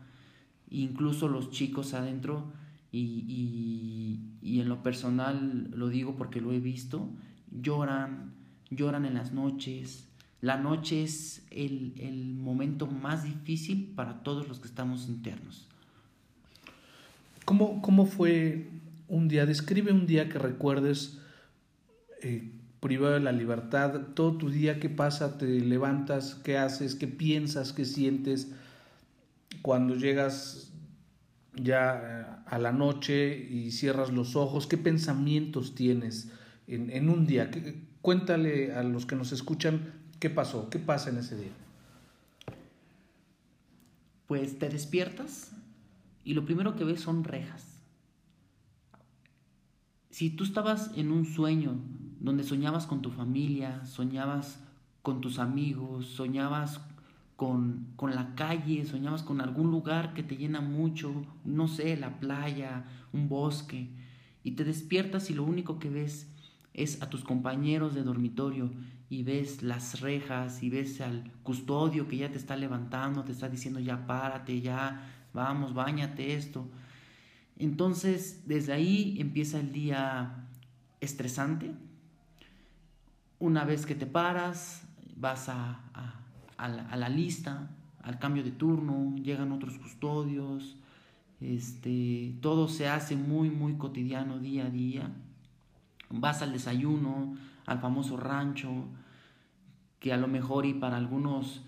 incluso 0.70 1.28
los 1.28 1.50
chicos 1.50 1.94
adentro, 1.94 2.52
y, 2.90 3.24
y, 3.26 4.20
y 4.42 4.60
en 4.60 4.68
lo 4.68 4.82
personal 4.82 5.70
lo 5.70 5.88
digo 5.88 6.14
porque 6.16 6.40
lo 6.40 6.52
he 6.52 6.60
visto, 6.60 7.08
lloran, 7.50 8.34
lloran 8.70 9.06
en 9.06 9.14
las 9.14 9.32
noches, 9.32 10.11
la 10.42 10.56
noche 10.56 11.04
es 11.04 11.46
el, 11.50 12.34
momento 12.36 12.88
más 12.88 13.22
difícil 13.22 13.92
para 13.94 14.24
todos 14.24 14.48
los 14.48 14.58
que 14.58 14.66
estamos 14.66 15.08
internos. 15.08 15.68
¿Cómo, 17.44 17.80
cómo 17.80 18.06
fue 18.06 18.68
un 19.06 19.28
día? 19.28 19.46
Describe 19.46 19.92
un 19.92 20.04
día 20.04 20.28
que 20.28 20.40
recuerdes 20.40 21.20
eh, 22.22 22.50
privado 22.80 23.14
de 23.14 23.20
la 23.20 23.30
libertad, 23.30 24.08
todo 24.14 24.36
tu 24.36 24.50
día, 24.50 24.80
qué 24.80 24.90
pasa, 24.90 25.38
te 25.38 25.46
levantas, 25.60 26.34
qué 26.34 26.58
haces, 26.58 26.96
qué 26.96 27.06
piensas, 27.06 27.72
qué 27.72 27.84
sientes 27.84 28.50
cuando 29.62 29.94
llegas 29.94 30.72
ya 31.54 32.00
eh, 32.02 32.42
a 32.46 32.58
la 32.58 32.72
noche 32.72 33.48
y 33.48 33.70
cierras 33.70 34.10
los 34.10 34.34
ojos, 34.34 34.66
qué 34.66 34.76
pensamientos 34.76 35.76
tienes 35.76 36.32
en, 36.66 36.90
en 36.90 37.08
un 37.10 37.28
día. 37.28 37.48
Cuéntale 38.00 38.72
a 38.72 38.82
los 38.82 39.06
que 39.06 39.14
nos 39.14 39.30
escuchan 39.30 40.01
¿Qué 40.22 40.30
pasó? 40.30 40.70
¿Qué 40.70 40.78
pasa 40.78 41.10
en 41.10 41.16
ese 41.16 41.36
día? 41.36 41.50
Pues 44.28 44.56
te 44.56 44.68
despiertas 44.68 45.50
y 46.22 46.34
lo 46.34 46.44
primero 46.44 46.76
que 46.76 46.84
ves 46.84 47.00
son 47.00 47.24
rejas. 47.24 47.82
Si 50.10 50.30
tú 50.30 50.44
estabas 50.44 50.92
en 50.94 51.10
un 51.10 51.24
sueño 51.24 51.74
donde 52.20 52.44
soñabas 52.44 52.86
con 52.86 53.02
tu 53.02 53.10
familia, 53.10 53.84
soñabas 53.84 54.60
con 55.02 55.20
tus 55.20 55.40
amigos, 55.40 56.06
soñabas 56.06 56.80
con, 57.34 57.88
con, 57.96 58.14
la 58.14 58.36
calle, 58.36 58.84
soñabas 58.84 59.24
con 59.24 59.40
algún 59.40 59.72
lugar 59.72 60.14
que 60.14 60.22
te 60.22 60.36
llena 60.36 60.60
mucho, 60.60 61.26
no 61.44 61.66
sé, 61.66 61.96
la 61.96 62.20
playa, 62.20 62.84
un 63.12 63.28
bosque, 63.28 63.88
y 64.44 64.52
te 64.52 64.62
despiertas 64.62 65.30
y 65.30 65.34
lo 65.34 65.42
único 65.42 65.80
que 65.80 65.90
ves 65.90 66.28
es 66.74 67.02
a 67.02 67.10
tus 67.10 67.24
compañeros 67.24 67.92
de 67.96 68.04
dormitorio 68.04 68.70
y 69.12 69.24
ves 69.24 69.62
las 69.62 70.00
rejas 70.00 70.62
y 70.62 70.70
ves 70.70 71.02
al 71.02 71.30
custodio 71.42 72.08
que 72.08 72.16
ya 72.16 72.30
te 72.30 72.38
está 72.38 72.56
levantando, 72.56 73.22
te 73.24 73.32
está 73.32 73.50
diciendo 73.50 73.78
ya 73.78 74.06
párate, 74.06 74.62
ya 74.62 75.02
vamos, 75.34 75.74
bañate 75.74 76.34
esto. 76.34 76.66
Entonces, 77.58 78.44
desde 78.46 78.72
ahí 78.72 79.16
empieza 79.20 79.60
el 79.60 79.70
día 79.70 80.46
estresante. 81.02 81.72
Una 83.38 83.66
vez 83.66 83.84
que 83.84 83.94
te 83.94 84.06
paras, 84.06 84.82
vas 85.14 85.50
a, 85.50 85.80
a, 86.56 86.68
la, 86.68 86.96
la, 86.96 87.08
lista, 87.10 87.68
al 88.02 88.18
cambio 88.18 88.42
de 88.42 88.52
turno, 88.52 89.14
llegan 89.16 89.52
otros 89.52 89.76
custodios, 89.76 90.78
este, 91.38 92.34
todo 92.40 92.66
se 92.66 92.88
hace 92.88 93.16
muy, 93.16 93.50
muy 93.50 93.74
cotidiano 93.74 94.38
día 94.38 94.64
a 94.64 94.70
día. 94.70 95.10
Vas 96.08 96.40
al 96.40 96.52
desayuno, 96.52 97.36
al 97.66 97.78
famoso 97.78 98.16
rancho, 98.16 98.88
que 100.02 100.12
a 100.12 100.16
lo 100.16 100.26
mejor 100.26 100.66
y 100.66 100.74
para 100.74 100.96
algunos 100.96 101.62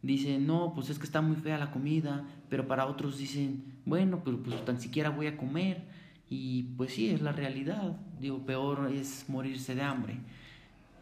dicen, 0.00 0.46
no, 0.46 0.72
pues 0.74 0.88
es 0.88 0.98
que 0.98 1.04
está 1.04 1.20
muy 1.20 1.36
fea 1.36 1.58
la 1.58 1.70
comida, 1.70 2.24
pero 2.48 2.66
para 2.66 2.86
otros 2.86 3.18
dicen, 3.18 3.62
bueno, 3.84 4.22
pero 4.24 4.42
pues 4.42 4.64
tan 4.64 4.80
siquiera 4.80 5.10
voy 5.10 5.26
a 5.26 5.36
comer. 5.36 5.84
Y 6.30 6.62
pues 6.78 6.94
sí, 6.94 7.10
es 7.10 7.20
la 7.20 7.32
realidad. 7.32 7.96
Digo, 8.18 8.38
peor 8.46 8.90
es 8.90 9.26
morirse 9.28 9.74
de 9.74 9.82
hambre. 9.82 10.16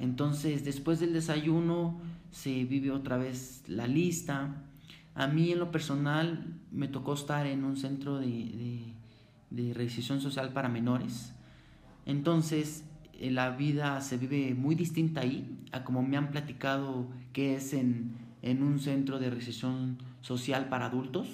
Entonces, 0.01 0.65
después 0.65 0.99
del 0.99 1.13
desayuno 1.13 2.01
se 2.33 2.65
vive 2.65 2.91
otra 2.91 3.17
vez 3.17 3.63
la 3.69 3.87
lista. 3.87 4.65
A 5.15 5.29
mí 5.29 5.53
en 5.53 5.61
lo 5.61 5.71
personal 5.71 6.59
me 6.73 6.89
tocó 6.89 7.15
estar 7.15 7.47
en 7.47 7.63
un 7.63 7.77
centro 7.77 8.19
de, 8.19 8.93
de, 9.51 9.75
de 9.75 9.89
social 9.89 10.53
para 10.53 10.69
menores. 10.69 11.33
Entonces, 12.07 12.85
la 13.31 13.51
vida 13.51 14.01
se 14.01 14.17
vive 14.17 14.55
muy 14.55 14.75
distinta 14.75 15.21
ahí 15.21 15.59
a 15.73 15.85
como 15.85 16.03
me 16.03 16.17
han 16.17 16.31
platicado 16.31 17.07
que 17.33 17.55
es 17.55 17.73
en, 17.73 18.13
en 18.43 18.63
un 18.63 18.81
centro 18.81 19.19
de 19.19 19.31
recesión 19.31 19.99
social 20.21 20.69
para 20.69 20.87
adultos. 20.87 21.29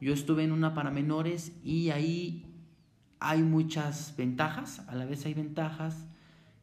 Yo 0.00 0.12
estuve 0.12 0.44
en 0.44 0.52
una 0.52 0.74
para 0.74 0.90
menores 0.90 1.52
y 1.64 1.90
ahí 1.90 2.44
hay 3.20 3.42
muchas 3.42 4.14
ventajas, 4.16 4.80
a 4.88 4.94
la 4.94 5.06
vez 5.06 5.24
hay 5.24 5.34
ventajas 5.34 6.04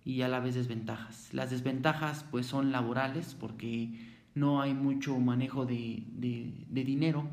y 0.06 0.22
a 0.22 0.28
la 0.28 0.40
vez 0.40 0.56
desventajas. 0.56 1.34
Las 1.34 1.50
desventajas 1.50 2.26
pues 2.30 2.46
son 2.46 2.72
laborales 2.72 3.36
porque 3.40 3.90
no 4.36 4.62
hay 4.62 4.74
mucho 4.74 5.18
manejo 5.20 5.66
de, 5.66 6.04
de, 6.14 6.84
dinero, 6.84 7.28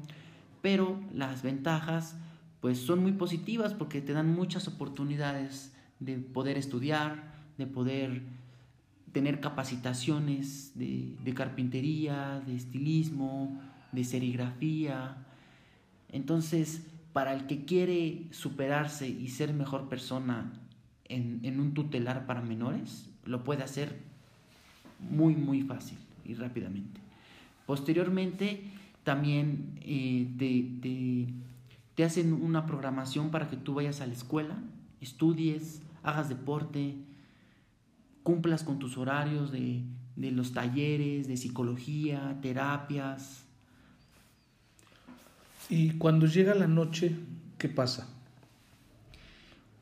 pero 0.63 1.01
las 1.13 1.43
ventajas 1.43 2.17
pues 2.61 2.79
son 2.79 3.03
muy 3.03 3.13
positivas 3.13 3.75
porque 3.75 4.01
te 4.01 4.13
dan 4.13 4.35
muchas 4.35 4.67
oportunidades 4.67 5.75
de 6.01 6.17
poder 6.17 6.57
estudiar, 6.57 7.35
de 7.57 7.67
poder 7.67 8.23
tener 9.13 9.41
capacitaciones 9.41 10.73
de, 10.75 11.35
carpintería, 11.35 12.43
de 12.47 12.55
estilismo, 12.55 13.61
de 13.93 14.05
serigrafía. 14.05 15.17
Entonces, 16.11 16.87
para 17.13 17.35
el 17.35 17.47
que 17.47 17.65
quiere 17.65 18.27
superarse 18.31 19.09
y 19.09 19.29
ser 19.29 19.53
mejor 19.55 19.89
persona 19.89 20.53
en, 21.07 21.41
en 21.43 21.59
un 21.59 21.75
tutelar 21.75 22.27
para 22.27 22.43
menores, 22.43 23.11
lo 23.25 23.45
puede 23.45 23.63
hacer 23.63 23.99
muy, 25.11 25.35
muy 25.35 25.63
fácil 25.63 25.99
y 26.25 26.35
rápidamente. 26.35 27.01
Posteriormente, 27.67 28.63
también 29.05 29.79
eh, 29.81 30.29
te, 30.39 31.33
te, 31.95 32.05
hacen 32.05 32.33
una 32.33 32.67
programación 32.67 33.31
para 33.31 33.49
que 33.49 33.57
tú 33.57 33.75
vayas 33.75 34.01
a 34.01 34.07
la 34.07 34.13
escuela, 34.13 34.59
estudies, 35.01 35.83
hagas 36.03 36.29
deporte, 36.29 36.97
cumplas 38.23 38.63
con 38.63 38.79
tus 38.79 38.99
horarios 38.99 39.53
de, 39.53 39.83
de 40.17 40.31
los 40.33 40.53
talleres, 40.53 41.29
de 41.29 41.37
psicología, 41.37 42.39
terapias. 42.43 43.45
Y 45.71 45.93
cuando 45.93 46.27
llega 46.27 46.55
la 46.55 46.67
noche, 46.67 47.15
¿qué 47.59 47.69
pasa? 47.69 48.09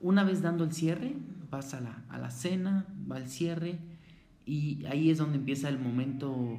Una 0.00 0.24
vez 0.24 0.42
dando 0.42 0.64
el 0.64 0.72
cierre, 0.72 1.14
vas 1.50 1.74
a 1.74 1.80
la, 1.80 2.02
a 2.08 2.18
la 2.18 2.30
cena, 2.30 2.86
va 3.10 3.18
el 3.18 3.28
cierre 3.28 3.78
y 4.44 4.84
ahí 4.86 5.10
es 5.10 5.18
donde 5.18 5.38
empieza 5.38 5.68
el 5.68 5.78
momento, 5.78 6.58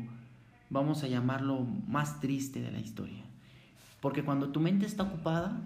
vamos 0.70 1.04
a 1.04 1.08
llamarlo, 1.08 1.66
más 1.88 2.20
triste 2.20 2.62
de 2.62 2.72
la 2.72 2.80
historia. 2.80 3.24
Porque 4.02 4.24
cuando 4.24 4.50
tu 4.50 4.60
mente 4.60 4.86
está 4.86 5.04
ocupada, 5.04 5.62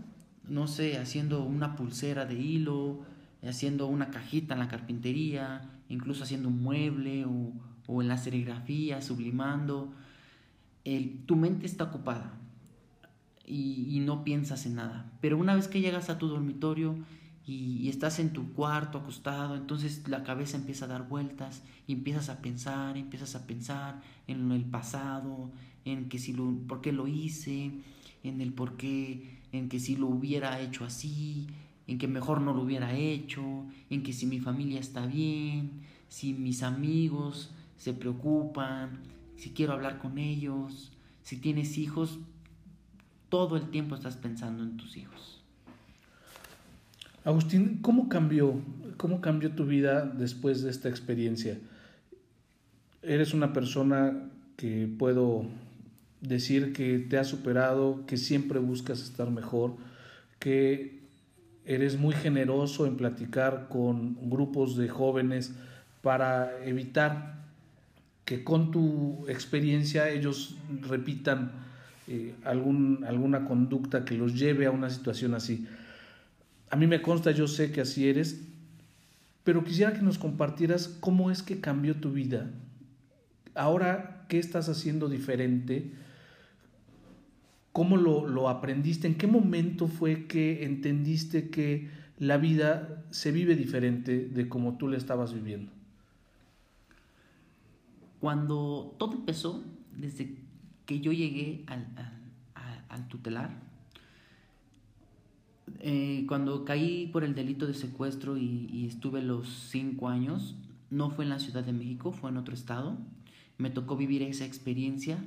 no 0.47 0.67
sé, 0.67 0.97
haciendo 0.97 1.43
una 1.43 1.75
pulsera 1.75 2.25
de 2.25 2.35
hilo, 2.35 3.01
haciendo 3.43 3.87
una 3.87 4.09
cajita 4.09 4.53
en 4.53 4.59
la 4.59 4.67
carpintería, 4.67 5.61
incluso 5.89 6.23
haciendo 6.23 6.49
un 6.49 6.61
mueble 6.61 7.25
o, 7.25 8.01
en 8.01 8.07
la 8.07 8.17
serigrafía, 8.17 9.01
sublimando, 9.01 9.91
tu 11.25 11.35
mente 11.35 11.65
está 11.65 11.85
ocupada 11.85 12.33
y, 13.45 13.85
y, 13.89 13.99
no 13.99 14.23
piensas 14.23 14.65
en 14.65 14.75
nada. 14.75 15.11
Pero 15.19 15.37
una 15.37 15.55
vez 15.55 15.67
que 15.67 15.81
llegas 15.81 16.09
a 16.09 16.17
tu 16.17 16.27
dormitorio 16.27 16.95
y, 17.45 17.89
estás 17.89 18.19
en 18.19 18.31
tu 18.33 18.53
cuarto 18.53 18.99
acostado, 18.99 19.55
entonces 19.55 20.07
la 20.07 20.23
cabeza 20.23 20.57
empieza 20.57 20.85
a 20.85 20.89
dar 20.89 21.07
vueltas 21.07 21.63
y 21.87 21.93
empiezas 21.93 22.29
a 22.29 22.41
pensar, 22.41 22.97
empiezas 22.97 23.35
a 23.35 23.47
pensar 23.47 24.01
en 24.27 24.51
el 24.51 24.63
pasado, 24.65 25.51
en 25.85 26.09
que 26.09 26.19
si 26.19 26.33
lo, 26.33 26.53
por 26.67 26.81
qué 26.81 26.91
lo 26.91 27.07
hice, 27.07 27.71
en 28.23 28.41
el 28.41 28.53
por 28.53 28.77
qué, 28.77 29.41
en 29.51 29.69
que 29.69 29.79
si 29.79 29.95
lo 29.95 30.07
hubiera 30.07 30.59
hecho 30.61 30.85
así, 30.85 31.47
en 31.91 31.97
que 31.97 32.07
mejor 32.07 32.39
no 32.39 32.53
lo 32.53 32.61
hubiera 32.61 32.95
hecho, 32.95 33.43
en 33.89 34.01
que 34.01 34.13
si 34.13 34.25
mi 34.25 34.39
familia 34.39 34.79
está 34.79 35.05
bien, 35.05 35.81
si 36.07 36.31
mis 36.31 36.63
amigos 36.63 37.51
se 37.75 37.93
preocupan, 37.93 39.01
si 39.35 39.49
quiero 39.49 39.73
hablar 39.73 39.97
con 39.97 40.17
ellos, 40.17 40.93
si 41.21 41.35
tienes 41.35 41.77
hijos, 41.77 42.19
todo 43.27 43.57
el 43.57 43.69
tiempo 43.71 43.95
estás 43.95 44.15
pensando 44.15 44.63
en 44.63 44.77
tus 44.77 44.95
hijos. 44.95 45.43
Agustín, 47.25 47.79
¿cómo 47.81 48.07
cambió, 48.07 48.55
cómo 48.95 49.19
cambió 49.19 49.51
tu 49.51 49.65
vida 49.65 50.05
después 50.05 50.61
de 50.61 50.69
esta 50.69 50.87
experiencia? 50.87 51.59
Eres 53.01 53.33
una 53.33 53.51
persona 53.51 54.29
que 54.55 54.87
puedo 54.97 55.45
decir 56.21 56.71
que 56.71 56.99
te 56.99 57.17
ha 57.17 57.25
superado, 57.25 58.05
que 58.05 58.15
siempre 58.15 58.59
buscas 58.59 59.01
estar 59.01 59.29
mejor, 59.29 59.75
que 60.39 61.00
eres 61.65 61.97
muy 61.97 62.13
generoso 62.13 62.85
en 62.85 62.97
platicar 62.97 63.67
con 63.69 64.29
grupos 64.29 64.75
de 64.77 64.89
jóvenes 64.89 65.53
para 66.01 66.63
evitar 66.65 67.41
que 68.25 68.43
con 68.43 68.71
tu 68.71 69.25
experiencia 69.27 70.09
ellos 70.09 70.57
repitan 70.81 71.51
eh, 72.07 72.33
algún, 72.43 73.03
alguna 73.07 73.45
conducta 73.45 74.05
que 74.05 74.15
los 74.15 74.37
lleve 74.37 74.65
a 74.65 74.71
una 74.71 74.89
situación 74.89 75.33
así. 75.33 75.67
A 76.69 76.75
mí 76.75 76.87
me 76.87 77.01
consta, 77.01 77.31
yo 77.31 77.47
sé 77.47 77.71
que 77.71 77.81
así 77.81 78.07
eres, 78.07 78.41
pero 79.43 79.63
quisiera 79.63 79.93
que 79.93 80.01
nos 80.01 80.17
compartieras 80.17 80.87
cómo 80.87 81.31
es 81.31 81.43
que 81.43 81.59
cambió 81.59 81.95
tu 81.95 82.11
vida. 82.11 82.49
Ahora, 83.53 84.25
¿qué 84.29 84.39
estás 84.39 84.69
haciendo 84.69 85.09
diferente? 85.09 85.91
¿Cómo 87.71 87.97
lo, 87.97 88.27
lo 88.27 88.49
aprendiste? 88.49 89.07
¿En 89.07 89.15
qué 89.15 89.27
momento 89.27 89.87
fue 89.87 90.25
que 90.27 90.65
entendiste 90.65 91.49
que 91.49 91.89
la 92.19 92.37
vida 92.37 93.03
se 93.11 93.31
vive 93.31 93.55
diferente 93.55 94.27
de 94.27 94.49
como 94.49 94.77
tú 94.77 94.87
la 94.87 94.97
estabas 94.97 95.33
viviendo? 95.33 95.71
Cuando 98.19 98.95
todo 98.99 99.13
empezó, 99.13 99.63
desde 99.97 100.35
que 100.85 100.99
yo 100.99 101.11
llegué 101.11 101.63
al, 101.65 101.87
al, 102.89 103.07
tutelar, 103.07 103.49
eh, 105.79 106.25
cuando 106.27 106.63
caí 106.65 107.07
por 107.07 107.23
el 107.23 107.33
delito 107.33 107.65
de 107.65 107.73
secuestro 107.73 108.37
y, 108.37 108.85
estuve 108.85 109.23
los 109.23 109.47
cinco 109.71 110.09
años, 110.09 110.55
no 110.89 111.09
fue 111.09 111.23
en 111.23 111.29
la 111.29 111.39
Ciudad 111.39 111.63
de 111.63 111.73
México, 111.73 112.11
fue 112.11 112.29
en 112.29 112.37
otro 112.37 112.53
estado. 112.53 112.97
Me 113.57 113.69
tocó 113.69 113.95
vivir 113.97 114.21
esa 114.21 114.45
experiencia 114.45 115.17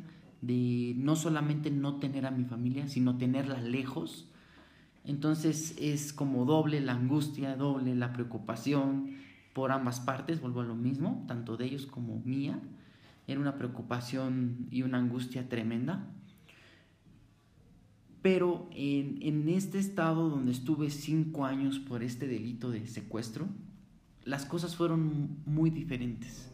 de 0.47 0.95
no 0.97 1.17
solamente 1.17 1.71
no 1.71 1.99
tener 1.99 2.27
a 2.27 2.31
mi 2.31 2.45
familia, 2.45 2.89
sino 2.89 3.17
tenerla 3.17 3.61
lejos. 3.61 4.29
Entonces 5.05 5.77
es 5.79 6.13
como 6.13 6.45
doble 6.45 6.81
la 6.81 6.93
angustia, 6.93 7.57
doble 7.57 7.95
la 7.95 8.13
preocupación 8.13 9.17
por 9.53 9.71
ambas 9.73 10.01
partes, 10.01 10.41
vuelvo 10.41 10.61
a 10.61 10.65
lo 10.65 10.75
mismo, 10.75 11.25
tanto 11.29 11.57
de 11.57 11.67
ellos 11.67 11.87
como 11.87 12.21
mía. 12.25 12.61
Era 13.27 13.41
una 13.41 13.57
preocupación 13.57 14.67
y 14.71 14.83
una 14.83 14.99
angustia 14.99 15.49
tremenda. 15.49 16.11
Pero 18.21 18.69
en, 18.73 19.49
este 19.49 19.79
estado 19.79 20.31
donde 20.31 20.53
estuve 20.53 20.91
cinco 20.91 21.45
años 21.45 21.79
por 21.79 22.03
este 22.03 22.27
delito 22.27 22.71
de 22.71 22.87
secuestro, 22.87 23.49
las 24.25 24.47
cosas 24.47 24.77
fueron 24.77 25.39
muy 25.45 25.71
diferentes. 25.71 26.51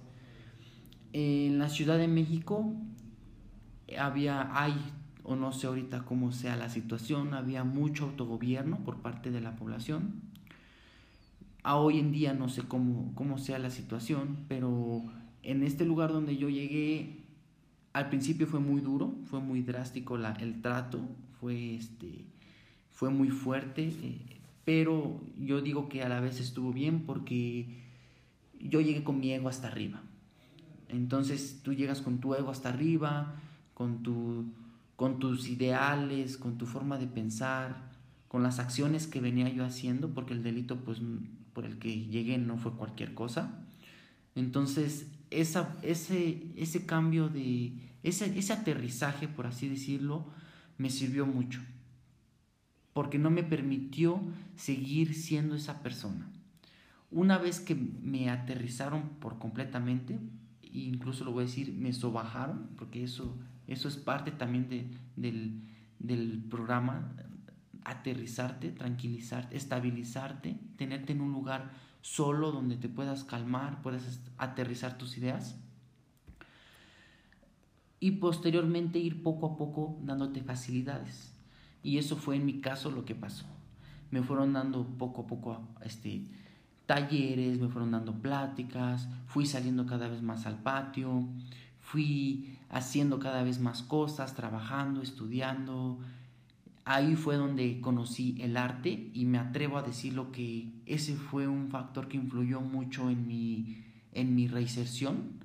En 1.13 1.59
la 1.59 1.69
Ciudad 1.69 1.97
de 1.97 2.09
México 2.09 2.75
había, 3.99 4.51
hay, 4.61 4.75
o 5.23 5.37
no 5.37 5.53
sé 5.53 5.67
ahorita 5.67 6.05
cómo 6.05 6.33
sea 6.33 6.57
la 6.57 6.69
situación, 6.69 7.35
había 7.35 7.65
mucho 7.65 8.05
autogobierno 8.07 8.79
por 8.85 8.99
parte 8.99 9.31
de 9.31 9.41
la 9.41 9.57
población. 9.57 10.23
A 11.63 11.77
hoy 11.77 11.99
en 11.99 12.13
día 12.13 12.33
no 12.33 12.49
sé 12.49 12.63
cómo, 12.63 13.13
cómo 13.15 13.39
sea 13.39 13.59
la 13.59 13.71
situación, 13.71 14.39
pero 14.49 15.05
en 15.43 15.63
este 15.63 15.85
lugar 15.85 16.13
donde 16.13 16.37
yo 16.37 16.49
llegué, 16.49 17.25
al 17.93 18.09
principio 18.09 18.47
fue 18.47 18.61
muy 18.61 18.81
duro, 18.81 19.15
fue 19.25 19.41
muy 19.41 19.63
drástico 19.63 20.17
la, 20.17 20.33
el 20.35 20.63
trato, 20.63 21.01
fue, 21.41 21.75
este, 21.75 22.25
fue 22.91 23.11
muy 23.11 23.31
fuerte, 23.31 23.93
eh, 24.03 24.41
pero 24.65 25.21
yo 25.39 25.61
digo 25.61 25.89
que 25.89 26.03
a 26.03 26.09
la 26.09 26.21
vez 26.21 26.41
estuvo 26.41 26.73
bien 26.73 27.05
porque 27.05 27.81
yo 28.61 28.81
llegué 28.81 29.03
con 29.03 29.21
mi 29.21 29.33
ego 29.33 29.49
hasta 29.49 29.69
arriba. 29.69 30.03
Entonces 30.89 31.61
tú 31.63 31.73
llegas 31.73 32.03
con 32.03 32.19
tu 32.19 32.35
ego 32.35 32.51
hasta 32.51 32.69
arriba, 32.69 33.41
con, 33.81 34.03
tu, 34.03 34.53
con 34.95 35.19
tus 35.19 35.49
ideales, 35.49 36.37
con 36.37 36.59
tu 36.59 36.67
forma 36.67 36.99
de 36.99 37.07
pensar, 37.07 37.91
con 38.29 38.43
las 38.43 38.59
acciones 38.59 39.07
que 39.07 39.23
venía 39.23 39.49
yo 39.49 39.65
haciendo, 39.65 40.13
porque 40.13 40.35
el 40.35 40.43
delito 40.43 40.85
pues, 40.85 41.01
por 41.55 41.65
el 41.65 41.79
que 41.79 42.05
llegué 42.05 42.37
no 42.37 42.59
fue 42.59 42.75
cualquier 42.75 43.15
cosa. 43.15 43.65
Entonces, 44.35 45.07
esa, 45.31 45.79
ese, 45.81 46.53
ese 46.57 46.85
cambio 46.85 47.31
de, 47.31 47.73
ese, 48.03 48.39
ese 48.39 48.53
aterrizaje, 48.53 49.29
por 49.29 49.47
así 49.47 49.67
decirlo, 49.67 50.27
me 50.77 50.91
sirvió 50.91 51.25
mucho, 51.25 51.63
porque 52.93 53.19
no 53.19 53.31
me 53.31 53.45
permitió 53.45 54.21
seguir 54.57 55.15
siendo 55.15 55.55
esa 55.55 55.83
persona. 55.83 56.31
Una 57.11 57.39
vez 57.39 57.61
que 57.61 57.75
me 57.77 58.29
aterrizaron 58.29 59.09
por 59.21 59.39
completamente, 59.39 60.19
incluso 60.71 61.25
lo 61.25 61.33
voy 61.33 61.45
a 61.45 61.47
decir, 61.47 61.73
me 61.73 61.95
sobajaron, 61.95 62.69
porque 62.77 63.03
eso, 63.03 63.39
eso 63.71 63.87
es 63.87 63.97
parte 63.97 64.33
también 64.33 64.69
de, 64.69 64.91
del, 65.15 65.63
del 66.01 66.43
programa, 66.51 67.15
aterrizarte, 67.85 68.73
tranquilizarte, 68.73 69.57
estabilizarte, 69.57 70.59
tenerte 70.77 71.13
en 71.13 71.21
un 71.21 71.33
lugar 71.33 71.71
solo, 72.03 72.51
donde 72.51 72.77
te 72.77 72.89
puedas 72.89 73.23
calmar, 73.23 73.81
puedas 73.81 74.21
aterrizar 74.39 74.99
tus 74.99 75.17
ideas. 75.17 75.57
Y 78.01 78.13
posteriormente 78.13 78.99
ir 78.99 79.23
poco 79.23 79.47
a 79.47 79.57
poco 79.57 80.01
dándote 80.03 80.43
facilidades. 80.43 81.33
Y 81.85 81.99
eso 81.99 82.17
fue 82.17 82.37
en 82.37 82.47
mi 82.47 82.61
caso 82.61 82.91
lo 82.91 83.05
que 83.05 83.15
pasó. 83.15 83.47
Me 84.11 84.23
fueron 84.23 84.53
dando 84.53 84.85
poco 84.85 85.23
a 85.23 85.27
poco 85.29 85.69
este, 85.83 86.25
talleres, 86.87 87.61
me 87.61 87.69
fueron 87.69 87.93
dando 87.93 88.21
pláticas, 88.21 89.09
fui 89.27 89.47
saliendo 89.47 89.87
cada 89.87 90.09
vez 90.09 90.23
más 90.23 90.45
al 90.47 90.61
patio, 90.61 91.29
fui 91.79 92.59
haciendo 92.71 93.19
cada 93.19 93.43
vez 93.43 93.59
más 93.59 93.83
cosas, 93.83 94.35
trabajando, 94.35 95.03
estudiando. 95.03 95.99
Ahí 96.85 97.17
fue 97.17 97.37
donde 97.37 97.81
conocí 97.81 98.37
el 98.41 98.57
arte 98.57 99.11
y 99.13 99.27
me 99.27 99.39
atrevo 99.39 99.77
a 99.77 99.83
decirlo 99.83 100.33
que 100.33 100.73
ese 100.87 101.15
fue 101.15 101.47
un 101.47 101.69
factor 101.69 102.09
que 102.09 102.17
influyó 102.17 102.61
mucho 102.61 103.11
en 103.11 103.27
mi, 103.27 103.85
en 104.13 104.35
mi 104.35 104.49
reinserción, 104.49 105.41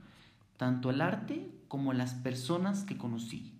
tanto 0.57 0.91
el 0.91 1.01
arte 1.01 1.51
como 1.67 1.93
las 1.93 2.13
personas 2.13 2.83
que 2.83 2.97
conocí. 2.97 3.53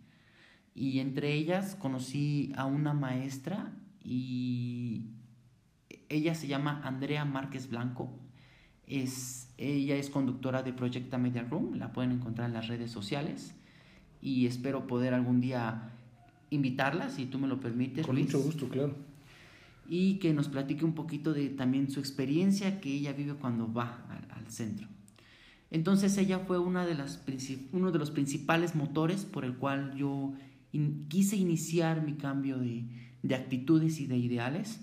Y 0.73 0.99
entre 0.99 1.33
ellas 1.33 1.75
conocí 1.75 2.53
a 2.55 2.65
una 2.65 2.93
maestra 2.93 3.71
y 4.03 5.07
ella 6.09 6.35
se 6.35 6.47
llama 6.47 6.81
Andrea 6.83 7.25
Márquez 7.25 7.69
Blanco. 7.69 8.24
Es, 8.87 9.49
ella 9.57 9.95
es 9.95 10.09
conductora 10.09 10.63
de 10.63 10.73
Projecta 10.73 11.17
Media 11.17 11.43
Room, 11.43 11.75
la 11.75 11.91
pueden 11.91 12.11
encontrar 12.11 12.47
en 12.47 12.53
las 12.53 12.67
redes 12.67 12.91
sociales 12.91 13.55
y 14.21 14.47
espero 14.47 14.87
poder 14.87 15.13
algún 15.13 15.39
día 15.39 15.91
invitarla, 16.49 17.09
si 17.09 17.25
tú 17.25 17.39
me 17.39 17.47
lo 17.47 17.59
permites. 17.59 18.05
Con 18.05 18.17
mucho 18.17 18.39
gusto, 18.39 18.67
claro. 18.69 18.95
Y 19.87 20.15
que 20.15 20.33
nos 20.33 20.49
platique 20.49 20.83
un 20.83 20.93
poquito 20.93 21.33
de 21.33 21.49
también 21.49 21.91
su 21.91 21.99
experiencia 21.99 22.81
que 22.81 22.91
ella 22.91 23.13
vive 23.13 23.35
cuando 23.35 23.71
va 23.71 24.05
al, 24.09 24.25
centro. 24.47 24.87
Entonces 25.71 26.17
ella 26.19 26.39
fue 26.39 26.59
una 26.59 26.85
de 26.85 26.93
las, 26.93 27.23
uno 27.71 27.91
de 27.91 27.97
los 27.99 28.11
principales 28.11 28.75
motores 28.75 29.25
por 29.25 29.43
el 29.43 29.55
cual 29.55 29.95
yo 29.95 30.33
quise 31.07 31.35
iniciar 31.35 32.03
mi 32.03 32.13
cambio 32.13 32.59
de, 32.59 32.85
de 33.23 33.35
actitudes 33.35 33.99
y 33.99 34.05
de 34.05 34.17
ideales. 34.17 34.81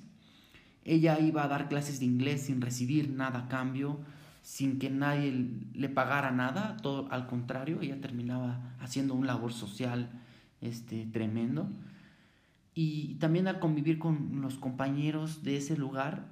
Ella 0.85 1.18
iba 1.21 1.45
a 1.45 1.49
dar 1.49 1.68
clases 1.68 2.01
de 2.01 2.07
inglés 2.07 2.42
sin 2.42 2.61
recibir 2.61 3.11
nada 3.11 3.40
a 3.40 3.49
cambio, 3.49 4.01
sin 4.42 4.79
que 4.79 4.90
nadie 4.90 5.51
le 5.75 5.88
pagara 5.88 6.31
nada, 6.33 6.77
todo 6.83 7.07
al 7.11 7.27
contrario, 7.27 7.81
ella 7.81 8.01
terminaba 8.01 8.75
haciendo 8.81 9.14
un 9.14 9.27
labor 9.27 9.53
social 9.53 10.11
este, 10.61 11.07
tremendo. 11.07 11.68
Y 12.75 13.14
también 13.16 13.49
al 13.49 13.61
convivir 13.61 13.99
con 13.99 14.40
los 14.40 14.57
compañeros 14.57 15.42
de 15.42 15.59
ese 15.59 15.77
lugar, 15.77 16.27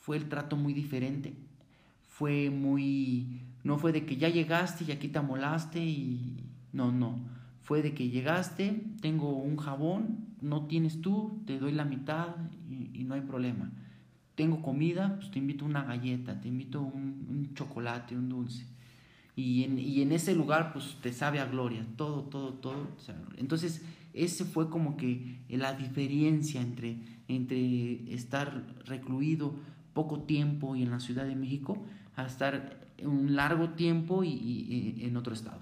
fue 0.00 0.16
el 0.16 0.28
trato 0.28 0.56
muy 0.56 0.72
diferente. 0.72 1.34
Fue 2.08 2.50
muy... 2.50 3.42
No 3.64 3.78
fue 3.78 3.92
de 3.92 4.04
que 4.06 4.16
ya 4.16 4.28
llegaste 4.28 4.84
y 4.84 4.92
aquí 4.92 5.08
te 5.08 5.18
amolaste 5.18 5.84
y... 5.84 6.44
No, 6.72 6.92
no. 6.92 7.18
Fue 7.62 7.82
de 7.82 7.94
que 7.94 8.08
llegaste, 8.08 8.82
tengo 9.00 9.32
un 9.32 9.56
jabón, 9.56 10.26
no 10.40 10.66
tienes 10.66 11.00
tú, 11.00 11.40
te 11.46 11.58
doy 11.58 11.72
la 11.72 11.84
mitad 11.84 12.36
y, 12.68 13.04
no 13.04 13.14
hay 13.14 13.20
problema. 13.20 13.70
Tengo 14.40 14.62
comida, 14.62 15.16
pues 15.18 15.30
te 15.30 15.38
invito 15.38 15.66
una 15.66 15.84
galleta, 15.84 16.40
te 16.40 16.48
invito 16.48 16.80
un, 16.80 17.26
un 17.28 17.50
chocolate, 17.52 18.16
un 18.16 18.30
dulce. 18.30 18.64
Y 19.36 19.64
en, 19.64 19.78
y 19.78 20.00
en, 20.00 20.12
ese 20.12 20.34
lugar, 20.34 20.72
pues 20.72 20.96
te 21.02 21.12
sabe 21.12 21.40
a 21.40 21.44
gloria, 21.44 21.84
todo, 21.98 22.22
todo, 22.22 22.54
todo. 22.54 22.88
Entonces, 23.36 23.82
ese 24.14 24.46
fue 24.46 24.70
como 24.70 24.96
que 24.96 25.40
la 25.50 25.74
diferencia 25.74 26.62
entre, 26.62 26.96
entre 27.28 28.14
estar 28.14 28.64
recluido 28.86 29.52
poco 29.92 30.20
tiempo 30.20 30.74
y 30.74 30.84
en 30.84 30.90
la 30.90 31.00
Ciudad 31.00 31.26
de 31.26 31.36
México 31.36 31.76
a 32.16 32.24
estar 32.24 32.80
un 33.02 33.36
largo 33.36 33.68
tiempo 33.74 34.24
y, 34.24 34.30
y 34.30 35.04
en 35.04 35.18
otro 35.18 35.34
estado. 35.34 35.58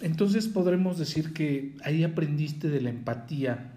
Entonces 0.00 0.48
podremos 0.48 0.98
decir 0.98 1.32
que 1.32 1.76
ahí 1.84 2.02
aprendiste 2.02 2.68
de 2.68 2.80
la 2.80 2.90
empatía, 2.90 3.75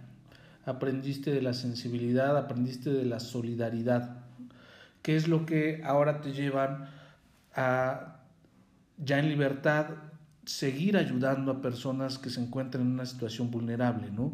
aprendiste 0.65 1.31
de 1.31 1.41
la 1.41 1.53
sensibilidad, 1.53 2.37
aprendiste 2.37 2.91
de 2.91 3.05
la 3.05 3.19
solidaridad, 3.19 4.17
que 5.01 5.15
es 5.15 5.27
lo 5.27 5.45
que 5.45 5.81
ahora 5.83 6.21
te 6.21 6.33
llevan 6.33 6.89
a, 7.55 8.19
ya 8.97 9.19
en 9.19 9.29
libertad, 9.29 9.87
seguir 10.45 10.97
ayudando 10.97 11.51
a 11.51 11.61
personas 11.61 12.17
que 12.17 12.29
se 12.29 12.41
encuentran 12.41 12.85
en 12.85 12.93
una 12.93 13.05
situación 13.05 13.51
vulnerable, 13.51 14.11
¿no? 14.11 14.31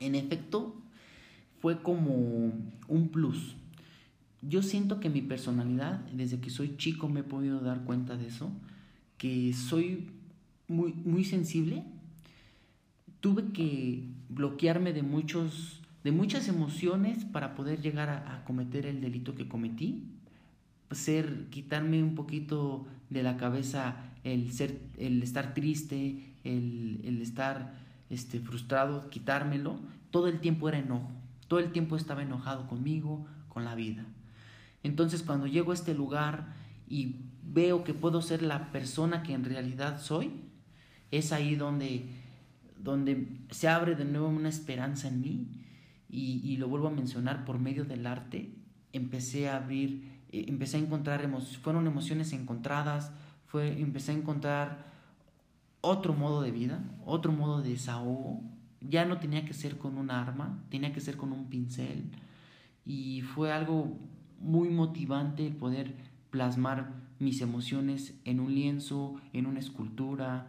En 0.00 0.14
efecto, 0.14 0.76
fue 1.60 1.82
como 1.82 2.52
un 2.88 3.08
plus. 3.08 3.56
Yo 4.42 4.62
siento 4.62 5.00
que 5.00 5.10
mi 5.10 5.22
personalidad, 5.22 6.00
desde 6.12 6.40
que 6.40 6.50
soy 6.50 6.76
chico 6.76 7.08
me 7.08 7.20
he 7.20 7.24
podido 7.24 7.60
dar 7.60 7.84
cuenta 7.84 8.16
de 8.16 8.28
eso, 8.28 8.50
que 9.16 9.52
soy 9.52 10.10
muy, 10.68 10.92
muy 10.92 11.24
sensible, 11.24 11.84
tuve 13.20 13.52
que 13.52 14.04
bloquearme 14.28 14.92
de, 14.92 15.02
muchos, 15.02 15.80
de 16.04 16.12
muchas 16.12 16.48
emociones 16.48 17.24
para 17.24 17.54
poder 17.54 17.80
llegar 17.80 18.08
a, 18.08 18.44
cometer 18.44 18.86
el 18.86 19.00
delito 19.00 19.34
que 19.34 19.48
cometí. 19.48 20.04
Ser, 20.90 21.48
quitarme 21.50 22.02
un 22.02 22.14
poquito 22.14 22.86
de 23.10 23.22
la 23.22 23.36
cabeza 23.36 23.96
el, 24.24 24.52
ser, 24.52 24.80
el 24.96 25.22
estar 25.22 25.54
triste, 25.54 26.34
el, 26.44 27.00
el 27.04 27.20
estar 27.20 27.74
este, 28.10 28.40
frustrado, 28.40 29.10
quitármelo. 29.10 29.78
Todo 30.10 30.28
el 30.28 30.40
tiempo 30.40 30.68
era 30.68 30.78
enojo. 30.78 31.10
Todo 31.48 31.60
el 31.60 31.72
tiempo 31.72 31.96
estaba 31.96 32.22
enojado 32.22 32.66
conmigo, 32.66 33.26
con 33.48 33.64
la 33.64 33.74
vida. 33.74 34.04
Entonces 34.82 35.22
cuando 35.22 35.46
llego 35.46 35.72
a 35.72 35.74
este 35.74 35.94
lugar 35.94 36.54
y 36.88 37.16
veo 37.42 37.84
que 37.84 37.94
puedo 37.94 38.22
ser 38.22 38.42
la 38.42 38.70
persona 38.72 39.22
que 39.22 39.32
en 39.32 39.44
realidad 39.44 40.00
soy, 40.00 40.30
es 41.10 41.32
ahí 41.32 41.56
donde, 41.56 42.06
donde 42.82 43.28
se 43.50 43.68
abre 43.68 43.94
de 43.94 44.04
nuevo 44.04 44.28
una 44.28 44.48
esperanza 44.48 45.08
en 45.08 45.20
mí 45.20 45.48
y, 46.10 46.56
lo 46.56 46.68
vuelvo 46.68 46.88
a 46.88 46.92
mencionar 46.92 47.44
por 47.44 47.58
medio 47.58 47.84
del 47.84 48.06
arte, 48.06 48.54
empecé 48.92 49.48
a 49.48 49.56
abrir, 49.56 50.22
eh, 50.30 50.46
empecé 50.48 50.78
a 50.78 50.80
encontrar, 50.80 51.28
fueron 51.62 51.86
emociones 51.86 52.32
encontradas, 52.32 53.12
fue, 53.46 53.80
empecé 53.80 54.12
a 54.12 54.14
encontrar 54.14 54.86
otro 55.80 56.14
modo 56.14 56.42
de 56.42 56.50
vida, 56.50 56.82
otro 57.04 57.32
modo 57.32 57.60
de 57.60 57.70
desahogo, 57.70 58.42
ya 58.80 59.04
no 59.04 59.18
tenía 59.18 59.44
que 59.44 59.52
ser 59.52 59.76
con 59.76 59.98
un 59.98 60.10
arma, 60.10 60.64
tenía 60.70 60.92
que 60.92 61.00
ser 61.00 61.16
con 61.16 61.32
un 61.32 61.48
pincel 61.48 62.10
y 62.84 63.20
fue 63.20 63.52
algo 63.52 63.98
muy 64.40 64.70
motivante 64.70 65.50
poder 65.50 65.94
plasmar 66.30 66.90
mis 67.18 67.40
emociones 67.40 68.14
en 68.24 68.40
un 68.40 68.54
lienzo, 68.54 69.16
en 69.32 69.46
una 69.46 69.58
escultura, 69.58 70.46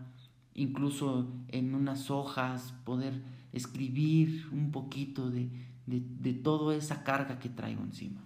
incluso 0.59 1.27
en 1.47 1.73
unas 1.73 2.11
hojas, 2.11 2.73
poder 2.83 3.13
escribir 3.53 4.47
un 4.51 4.71
poquito 4.71 5.29
de, 5.29 5.49
de, 5.87 6.33
toda 6.33 6.75
esa 6.75 7.03
carga 7.03 7.39
que 7.39 7.49
traigo 7.49 7.81
encima, 7.81 8.21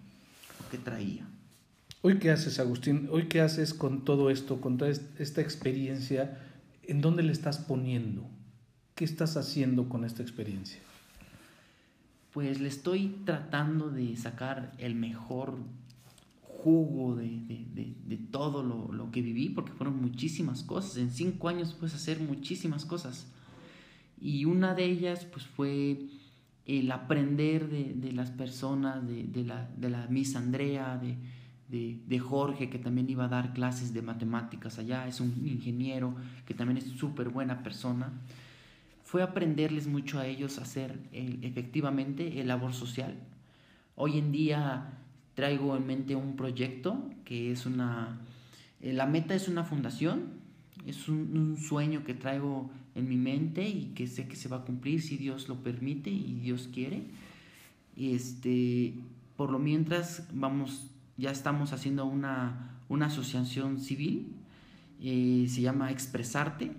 que 0.71 0.77
traía. 0.77 1.27
Hoy 2.01 2.17
qué 2.17 2.31
haces, 2.31 2.59
Agustín? 2.59 3.07
Hoy 3.11 3.27
qué 3.27 3.39
haces 3.39 3.73
con 3.73 4.03
todo 4.03 4.29
esto, 4.29 4.59
con 4.59 4.77
toda 4.77 4.91
esta 4.91 5.41
experiencia? 5.41 6.39
¿En 6.83 7.01
dónde 7.01 7.23
le 7.23 7.31
estás 7.31 7.59
poniendo? 7.59 8.25
¿Qué 8.95 9.05
estás 9.05 9.37
haciendo 9.37 9.87
con 9.87 10.03
esta 10.03 10.21
experiencia? 10.21 10.79
Pues 12.33 12.59
le 12.59 12.67
estoy 12.67 13.15
tratando 13.25 13.89
de 13.91 14.17
sacar 14.17 14.73
el 14.79 14.95
mejor 14.95 15.59
jugo 16.63 17.15
de, 17.15 17.27
de, 17.27 17.95
de, 18.05 18.17
todo 18.17 18.63
lo, 18.63 18.91
lo, 18.91 19.11
que 19.11 19.21
viví, 19.21 19.49
porque 19.49 19.73
fueron 19.73 20.01
muchísimas 20.01 20.63
cosas. 20.63 20.97
En 20.97 21.11
cinco 21.11 21.49
años 21.49 21.73
puedes 21.73 21.93
hacer 21.93 22.19
muchísimas 22.19 22.85
cosas. 22.85 23.27
Y 24.19 24.45
una 24.45 24.73
de 24.73 24.85
ellas 24.85 25.25
pues 25.25 25.45
fue 25.45 26.07
el 26.65 26.91
aprender 26.91 27.67
de, 27.67 28.11
las 28.13 28.31
personas, 28.31 29.05
de, 29.05 29.43
la, 29.43 29.69
de 29.75 29.89
la 29.89 30.07
Miss 30.07 30.35
Andrea, 30.35 30.97
de, 30.97 32.19
Jorge, 32.19 32.69
que 32.69 32.79
también 32.79 33.09
iba 33.09 33.25
a 33.25 33.27
dar 33.27 33.53
clases 33.53 33.93
de 33.93 34.01
matemáticas 34.01 34.79
allá, 34.79 35.07
es 35.07 35.19
un 35.19 35.45
ingeniero 35.45 36.15
que 36.45 36.53
también 36.53 36.77
es 36.77 36.85
súper 36.85 37.29
buena 37.29 37.63
persona. 37.63 38.13
Fue 39.03 39.21
aprenderles 39.21 39.87
mucho 39.87 40.19
a 40.19 40.25
ellos 40.25 40.57
a 40.57 40.61
hacer 40.61 40.97
efectivamente 41.11 42.39
el 42.39 42.47
labor 42.47 42.73
social. 42.73 43.15
Hoy 43.95 44.17
en 44.17 44.31
día 44.31 45.02
traigo 45.35 45.75
en 45.75 45.87
mente 45.87 46.15
un 46.15 46.35
proyecto 46.35 47.09
que 47.25 47.51
es 47.51 47.65
una... 47.65 48.19
Eh, 48.81 48.93
la 48.93 49.05
meta 49.05 49.33
es 49.33 49.47
una 49.47 49.63
fundación, 49.63 50.25
es 50.85 51.07
un, 51.07 51.57
sueño 51.57 52.03
que 52.03 52.13
traigo 52.13 52.69
en 52.95 53.07
mi 53.07 53.17
mente 53.17 53.67
y 53.67 53.93
que 53.95 54.07
sé 54.07 54.27
que 54.27 54.35
se 54.35 54.49
va 54.49 54.57
a 54.57 54.65
cumplir 54.65 55.01
si 55.01 55.17
Dios 55.17 55.47
lo 55.47 55.63
permite 55.63 56.09
y 56.09 56.39
Dios 56.41 56.69
quiere. 56.71 57.03
Este, 57.97 58.93
por 59.37 59.51
lo 59.51 59.59
mientras 59.59 60.27
vamos, 60.33 60.87
ya 61.17 61.31
estamos 61.31 61.73
haciendo 61.73 62.05
una, 62.05 62.77
una 62.89 63.07
asociación 63.07 63.79
civil, 63.79 64.27
eh, 65.01 65.45
se 65.49 65.61
llama 65.61 65.91
Expresarte, 65.91 66.71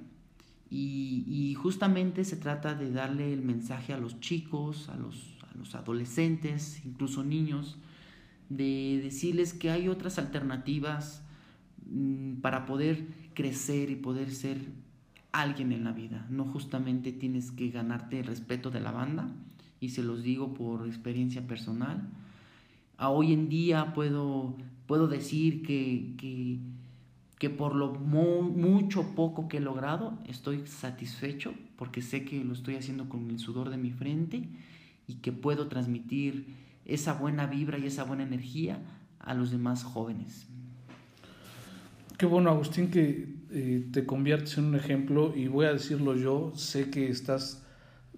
y, 0.71 1.25
y, 1.29 1.55
justamente 1.55 2.25
se 2.25 2.37
trata 2.37 2.75
de 2.75 2.91
darle 2.91 3.33
el 3.33 3.43
mensaje 3.43 3.93
a 3.93 3.99
los 3.99 4.19
chicos, 4.19 4.89
a 4.89 4.97
los, 4.97 5.37
a 5.49 5.57
los 5.57 5.77
adolescentes, 5.77 6.85
incluso 6.85 7.23
niños, 7.23 7.77
de 8.49 9.01
decirles 9.03 9.53
que 9.55 9.71
hay 9.71 9.89
otras 9.89 10.19
alternativas 10.19 11.25
mm, 11.91 12.37
para 12.37 12.67
poder 12.67 13.07
crecer 13.35 13.91
y 13.91 13.97
poder 13.97 14.31
ser 14.31 14.59
alguien 15.33 15.73
en 15.73 15.85
la 15.85 15.93
vida. 15.93 16.27
No 16.31 16.45
justamente 16.45 17.13
tienes 17.13 17.51
que 17.51 17.71
ganarte 17.71 18.21
el 18.21 18.27
respeto 18.27 18.71
de 18.71 18.81
la 18.81 18.93
banda, 18.93 19.29
y 19.81 19.91
se 19.91 20.03
los 20.03 20.23
digo 20.23 20.55
por 20.55 20.87
experiencia 20.87 21.47
personal. 21.47 22.09
A 22.97 23.11
hoy 23.11 23.33
en 23.33 23.49
día 23.49 23.93
puedo, 23.93 24.57
puedo 24.87 25.09
decir 25.09 25.63
que, 25.63 26.15
que, 26.17 26.59
que 27.39 27.51
por 27.51 27.75
lo 27.75 27.93
mucho 27.93 29.15
poco 29.15 29.47
que 29.49 29.59
he 29.59 29.61
logrado, 29.61 30.19
estoy 30.27 30.67
satisfecho 30.67 31.53
porque 31.77 32.01
sé 32.01 32.25
que 32.25 32.43
lo 32.43 32.55
estoy 32.55 32.77
haciendo 32.77 33.09
con 33.09 33.31
el 33.31 33.39
sudor 33.39 33.69
de 33.69 33.77
mi 33.77 33.91
frente 33.91 34.49
y 35.07 35.17
que 35.17 35.33
puedo 35.33 35.69
transmitir 35.69 36.47
esa 36.85 37.15
buena 37.15 37.47
vibra 37.47 37.79
y 37.79 37.87
esa 37.87 38.05
buena 38.05 38.23
energía 38.23 38.79
a 39.19 39.35
los 39.35 39.51
demás 39.51 39.85
jóvenes. 39.85 40.47
Qué 42.19 42.27
bueno, 42.27 42.51
Agustín, 42.51 42.91
que 42.91 43.35
eh, 43.51 43.89
te 43.93 44.07
conviertes 44.07 44.59
en 44.59 44.67
un 44.67 44.75
ejemplo 44.77 45.35
y 45.35 45.49
voy 45.49 45.67
a 45.67 45.73
decirlo 45.73 46.15
yo, 46.15 46.53
sé 46.55 46.91
que 46.91 47.09
estás 47.09 47.63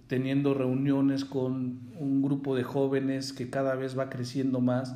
teniendo 0.07 0.55
reuniones 0.55 1.25
con 1.25 1.81
un 1.99 2.23
grupo 2.23 2.55
de 2.55 2.63
jóvenes 2.63 3.33
que 3.33 3.51
cada 3.51 3.75
vez 3.75 3.99
va 3.99 4.09
creciendo 4.09 4.61
más 4.61 4.95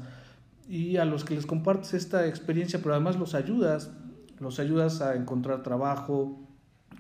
y 0.69 0.99
a 0.99 1.05
los 1.05 1.25
que 1.25 1.35
les 1.35 1.47
compartes 1.47 1.95
esta 1.95 2.29
experiencia, 2.29 2.79
pero 2.81 2.95
además 2.95 3.19
los 3.19 3.35
ayudas, 3.35 3.91
los 4.39 4.61
ayudas 4.61 5.01
a 5.01 5.17
encontrar 5.17 5.65
trabajo 5.65 6.39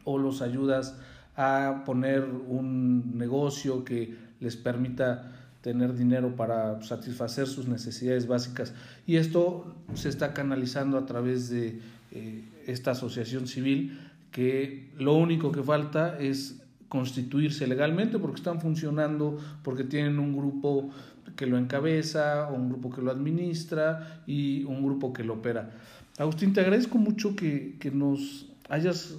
o 0.04 0.18
los 0.18 0.42
ayudas 0.42 0.98
a 1.36 1.84
poner 1.86 2.24
un 2.24 3.16
negocio 3.16 3.84
que 3.84 4.16
les 4.40 4.56
permita 4.56 5.39
tener 5.62 5.94
dinero 5.94 6.36
para 6.36 6.82
satisfacer 6.82 7.46
sus 7.46 7.68
necesidades 7.68 8.26
básicas. 8.26 8.72
Y 9.06 9.16
esto 9.16 9.74
se 9.94 10.08
está 10.08 10.32
canalizando 10.32 10.96
a 10.96 11.06
través 11.06 11.50
de 11.50 11.80
eh, 12.12 12.44
esta 12.66 12.92
asociación 12.92 13.46
civil 13.46 13.98
que 14.30 14.90
lo 14.96 15.14
único 15.14 15.52
que 15.52 15.62
falta 15.62 16.18
es 16.18 16.62
constituirse 16.88 17.66
legalmente 17.66 18.18
porque 18.18 18.36
están 18.36 18.60
funcionando, 18.60 19.38
porque 19.62 19.84
tienen 19.84 20.18
un 20.18 20.36
grupo 20.36 20.90
que 21.36 21.46
lo 21.46 21.58
encabeza, 21.58 22.48
un 22.50 22.68
grupo 22.68 22.90
que 22.90 23.02
lo 23.02 23.10
administra 23.10 24.22
y 24.26 24.64
un 24.64 24.82
grupo 24.84 25.12
que 25.12 25.24
lo 25.24 25.34
opera. 25.34 25.70
Agustín, 26.18 26.52
te 26.52 26.60
agradezco 26.60 26.98
mucho 26.98 27.36
que, 27.36 27.76
que 27.78 27.90
nos 27.90 28.46
hayas 28.68 29.16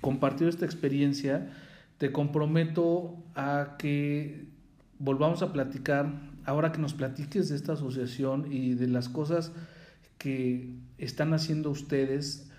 compartido 0.00 0.50
esta 0.50 0.66
experiencia. 0.66 1.50
Te 1.98 2.10
comprometo 2.12 3.16
a 3.34 3.76
que 3.78 4.53
volvamos 4.98 5.42
a 5.42 5.52
platicar, 5.52 6.12
ahora 6.44 6.72
que 6.72 6.78
nos 6.78 6.94
platiques 6.94 7.48
de 7.48 7.56
esta 7.56 7.74
asociación 7.74 8.52
y 8.52 8.74
de 8.74 8.88
las 8.88 9.08
cosas 9.08 9.52
que 10.18 10.70
están 10.98 11.34
haciendo 11.34 11.70
ustedes 11.70 12.50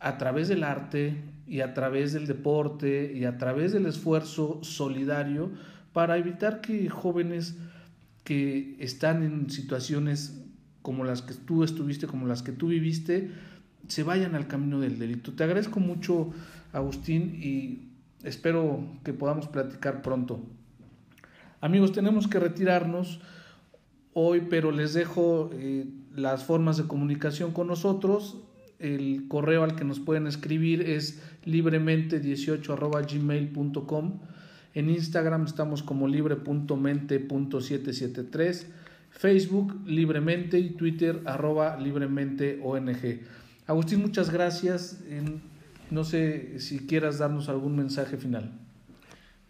a 0.00 0.18
través 0.18 0.48
del 0.48 0.62
arte 0.62 1.22
y 1.46 1.60
a 1.60 1.74
través 1.74 2.12
del 2.12 2.26
deporte 2.26 3.12
y 3.14 3.24
a 3.24 3.38
través 3.38 3.72
del 3.72 3.86
esfuerzo 3.86 4.60
solidario 4.62 5.50
para 5.92 6.16
evitar 6.18 6.60
que 6.60 6.88
jóvenes 6.88 7.56
que 8.24 8.76
están 8.78 9.22
en 9.22 9.50
situaciones 9.50 10.40
como 10.82 11.04
las 11.04 11.22
que 11.22 11.34
tú 11.34 11.64
estuviste, 11.64 12.06
como 12.06 12.26
las 12.26 12.42
que 12.42 12.52
tú 12.52 12.68
viviste, 12.68 13.30
se 13.88 14.02
vayan 14.02 14.34
al 14.34 14.46
camino 14.46 14.80
del 14.80 14.98
delito. 14.98 15.32
Te 15.32 15.44
agradezco 15.44 15.80
mucho, 15.80 16.30
Agustín, 16.72 17.38
y 17.42 17.88
espero 18.22 18.84
que 19.02 19.12
podamos 19.12 19.48
platicar 19.48 20.02
pronto. 20.02 20.40
Amigos, 21.60 21.90
tenemos 21.90 22.28
que 22.28 22.38
retirarnos 22.38 23.18
hoy, 24.12 24.42
pero 24.48 24.70
les 24.70 24.94
dejo 24.94 25.50
eh, 25.52 25.86
las 26.14 26.44
formas 26.44 26.76
de 26.76 26.84
comunicación 26.84 27.50
con 27.52 27.66
nosotros. 27.66 28.36
El 28.78 29.26
correo 29.26 29.64
al 29.64 29.74
que 29.74 29.82
nos 29.84 29.98
pueden 29.98 30.28
escribir 30.28 30.82
es 30.82 31.20
libremente18 31.44 32.68
En 34.74 34.90
Instagram 34.90 35.46
estamos 35.46 35.82
como 35.82 36.06
libre.mente.773. 36.06 38.66
Facebook 39.10 39.80
libremente 39.84 40.60
y 40.60 40.70
Twitter 40.70 41.22
arroba 41.24 41.76
libremente 41.76 42.60
ONG. 42.62 43.22
Agustín, 43.66 44.00
muchas 44.00 44.30
gracias. 44.30 45.00
No 45.90 46.04
sé 46.04 46.60
si 46.60 46.86
quieras 46.86 47.18
darnos 47.18 47.48
algún 47.48 47.74
mensaje 47.74 48.16
final. 48.16 48.67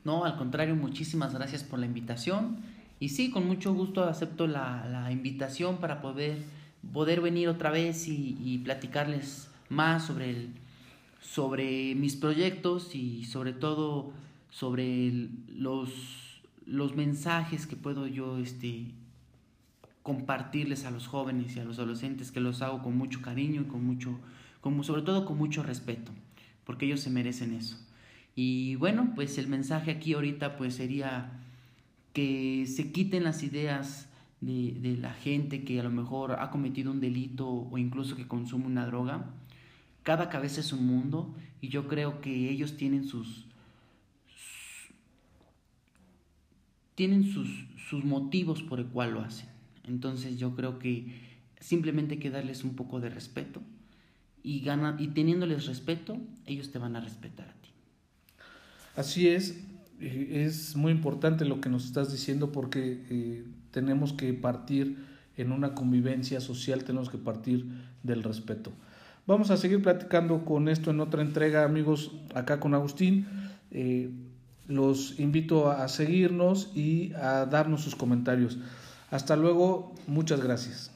No, 0.04 0.24
al 0.24 0.36
contrario, 0.36 0.74
muchísimas 0.76 1.34
gracias 1.34 1.64
por 1.64 1.78
la 1.78 1.86
invitación. 1.86 2.58
Y 3.00 3.10
sí, 3.10 3.30
con 3.30 3.46
mucho 3.46 3.74
gusto 3.74 4.04
acepto 4.04 4.46
la, 4.46 5.08
invitación 5.10 5.78
para 5.78 6.00
poder, 6.00 6.38
poder 6.92 7.20
venir 7.20 7.48
otra 7.48 7.70
vez 7.70 8.08
y, 8.08 8.60
platicarles 8.64 9.48
más 9.68 10.06
sobre, 10.06 10.30
el, 10.30 10.50
sobre 11.20 11.94
mis 11.94 12.16
proyectos 12.16 12.94
y 12.94 13.24
sobre 13.24 13.52
todo 13.52 14.12
sobre 14.50 15.28
los, 15.48 15.90
los 16.66 16.96
mensajes 16.96 17.66
que 17.66 17.76
puedo 17.76 18.06
yo 18.06 18.38
este, 18.38 18.86
compartirles 20.02 20.86
a 20.86 20.90
los 20.90 21.06
jóvenes 21.06 21.54
y 21.54 21.60
a 21.60 21.64
los 21.64 21.78
adolescentes, 21.78 22.32
que 22.32 22.40
los 22.40 22.62
hago 22.62 22.82
con 22.82 22.96
mucho 22.96 23.20
cariño 23.20 23.60
y 23.60 23.64
con 23.64 23.84
mucho, 23.84 24.18
sobre 24.82 25.02
todo 25.02 25.26
con 25.26 25.36
mucho 25.36 25.62
respeto, 25.62 26.12
porque 26.64 26.86
ellos 26.86 27.00
se 27.00 27.10
merecen 27.10 27.54
eso. 27.54 27.76
Y 28.40 28.76
bueno, 28.76 29.14
pues 29.16 29.36
el 29.36 29.48
mensaje 29.48 29.90
aquí 29.90 30.12
ahorita 30.12 30.56
pues 30.56 30.76
sería 30.76 31.32
que 32.12 32.66
se 32.68 32.92
quiten 32.92 33.24
las 33.24 33.42
ideas 33.42 34.08
de, 34.40 34.96
la 35.00 35.12
gente 35.12 35.64
que 35.64 35.80
a 35.80 35.82
lo 35.82 35.90
mejor 35.90 36.36
ha 36.38 36.52
cometido 36.52 36.92
un 36.92 37.00
delito 37.00 37.48
o 37.48 37.78
incluso 37.78 38.14
que 38.14 38.28
consume 38.28 38.66
una 38.66 38.86
droga. 38.86 39.28
Cada 40.04 40.28
cabeza 40.28 40.60
es 40.60 40.72
un 40.72 40.86
mundo 40.86 41.34
y 41.60 41.66
yo 41.66 41.88
creo 41.88 42.20
que 42.20 42.48
ellos 42.48 42.76
tienen 42.76 43.08
sus, 43.08 43.46
tienen 46.94 47.24
sus, 47.24 47.48
sus 47.90 48.04
motivos 48.04 48.62
por 48.62 48.78
el 48.78 48.86
cual 48.86 49.14
lo 49.14 49.20
hacen. 49.22 49.48
Entonces 49.82 50.38
yo 50.38 50.54
creo 50.54 50.78
que 50.78 51.12
simplemente 51.58 52.14
hay 52.14 52.20
que 52.20 52.30
darles 52.30 52.62
un 52.62 52.76
poco 52.76 53.00
de 53.00 53.10
respeto 53.10 53.62
y, 54.44 54.60
gana, 54.60 54.94
y 54.96 55.08
teniéndoles 55.08 55.66
respeto, 55.66 56.18
ellos 56.46 56.70
te 56.70 56.78
van 56.78 56.94
a 56.94 57.00
respetar. 57.00 57.57
Así 58.98 59.28
es, 59.28 59.54
eh, 60.00 60.44
es 60.44 60.74
muy 60.74 60.90
importante 60.90 61.44
lo 61.44 61.60
que 61.60 61.68
nos 61.68 61.84
estás 61.84 62.10
diciendo 62.10 62.50
porque 62.50 63.04
eh, 63.08 63.44
tenemos 63.70 64.12
que 64.12 64.34
partir 64.34 65.06
en 65.36 65.52
una 65.52 65.72
convivencia 65.72 66.40
social, 66.40 66.82
tenemos 66.82 67.08
que 67.08 67.16
partir 67.16 67.64
del 68.02 68.24
respeto. 68.24 68.72
Vamos 69.24 69.52
a 69.52 69.56
seguir 69.56 69.82
platicando 69.82 70.44
con 70.44 70.68
esto 70.68 70.90
en 70.90 70.98
otra 70.98 71.22
entrega, 71.22 71.62
amigos, 71.62 72.10
acá 72.34 72.58
con 72.58 72.74
Agustín. 72.74 73.28
Eh, 73.70 74.10
los 74.66 75.20
invito 75.20 75.70
a 75.70 75.86
seguirnos 75.86 76.72
y 76.74 77.12
a 77.12 77.46
darnos 77.46 77.82
sus 77.82 77.94
comentarios. 77.94 78.58
Hasta 79.12 79.36
luego, 79.36 79.94
muchas 80.08 80.42
gracias. 80.42 80.90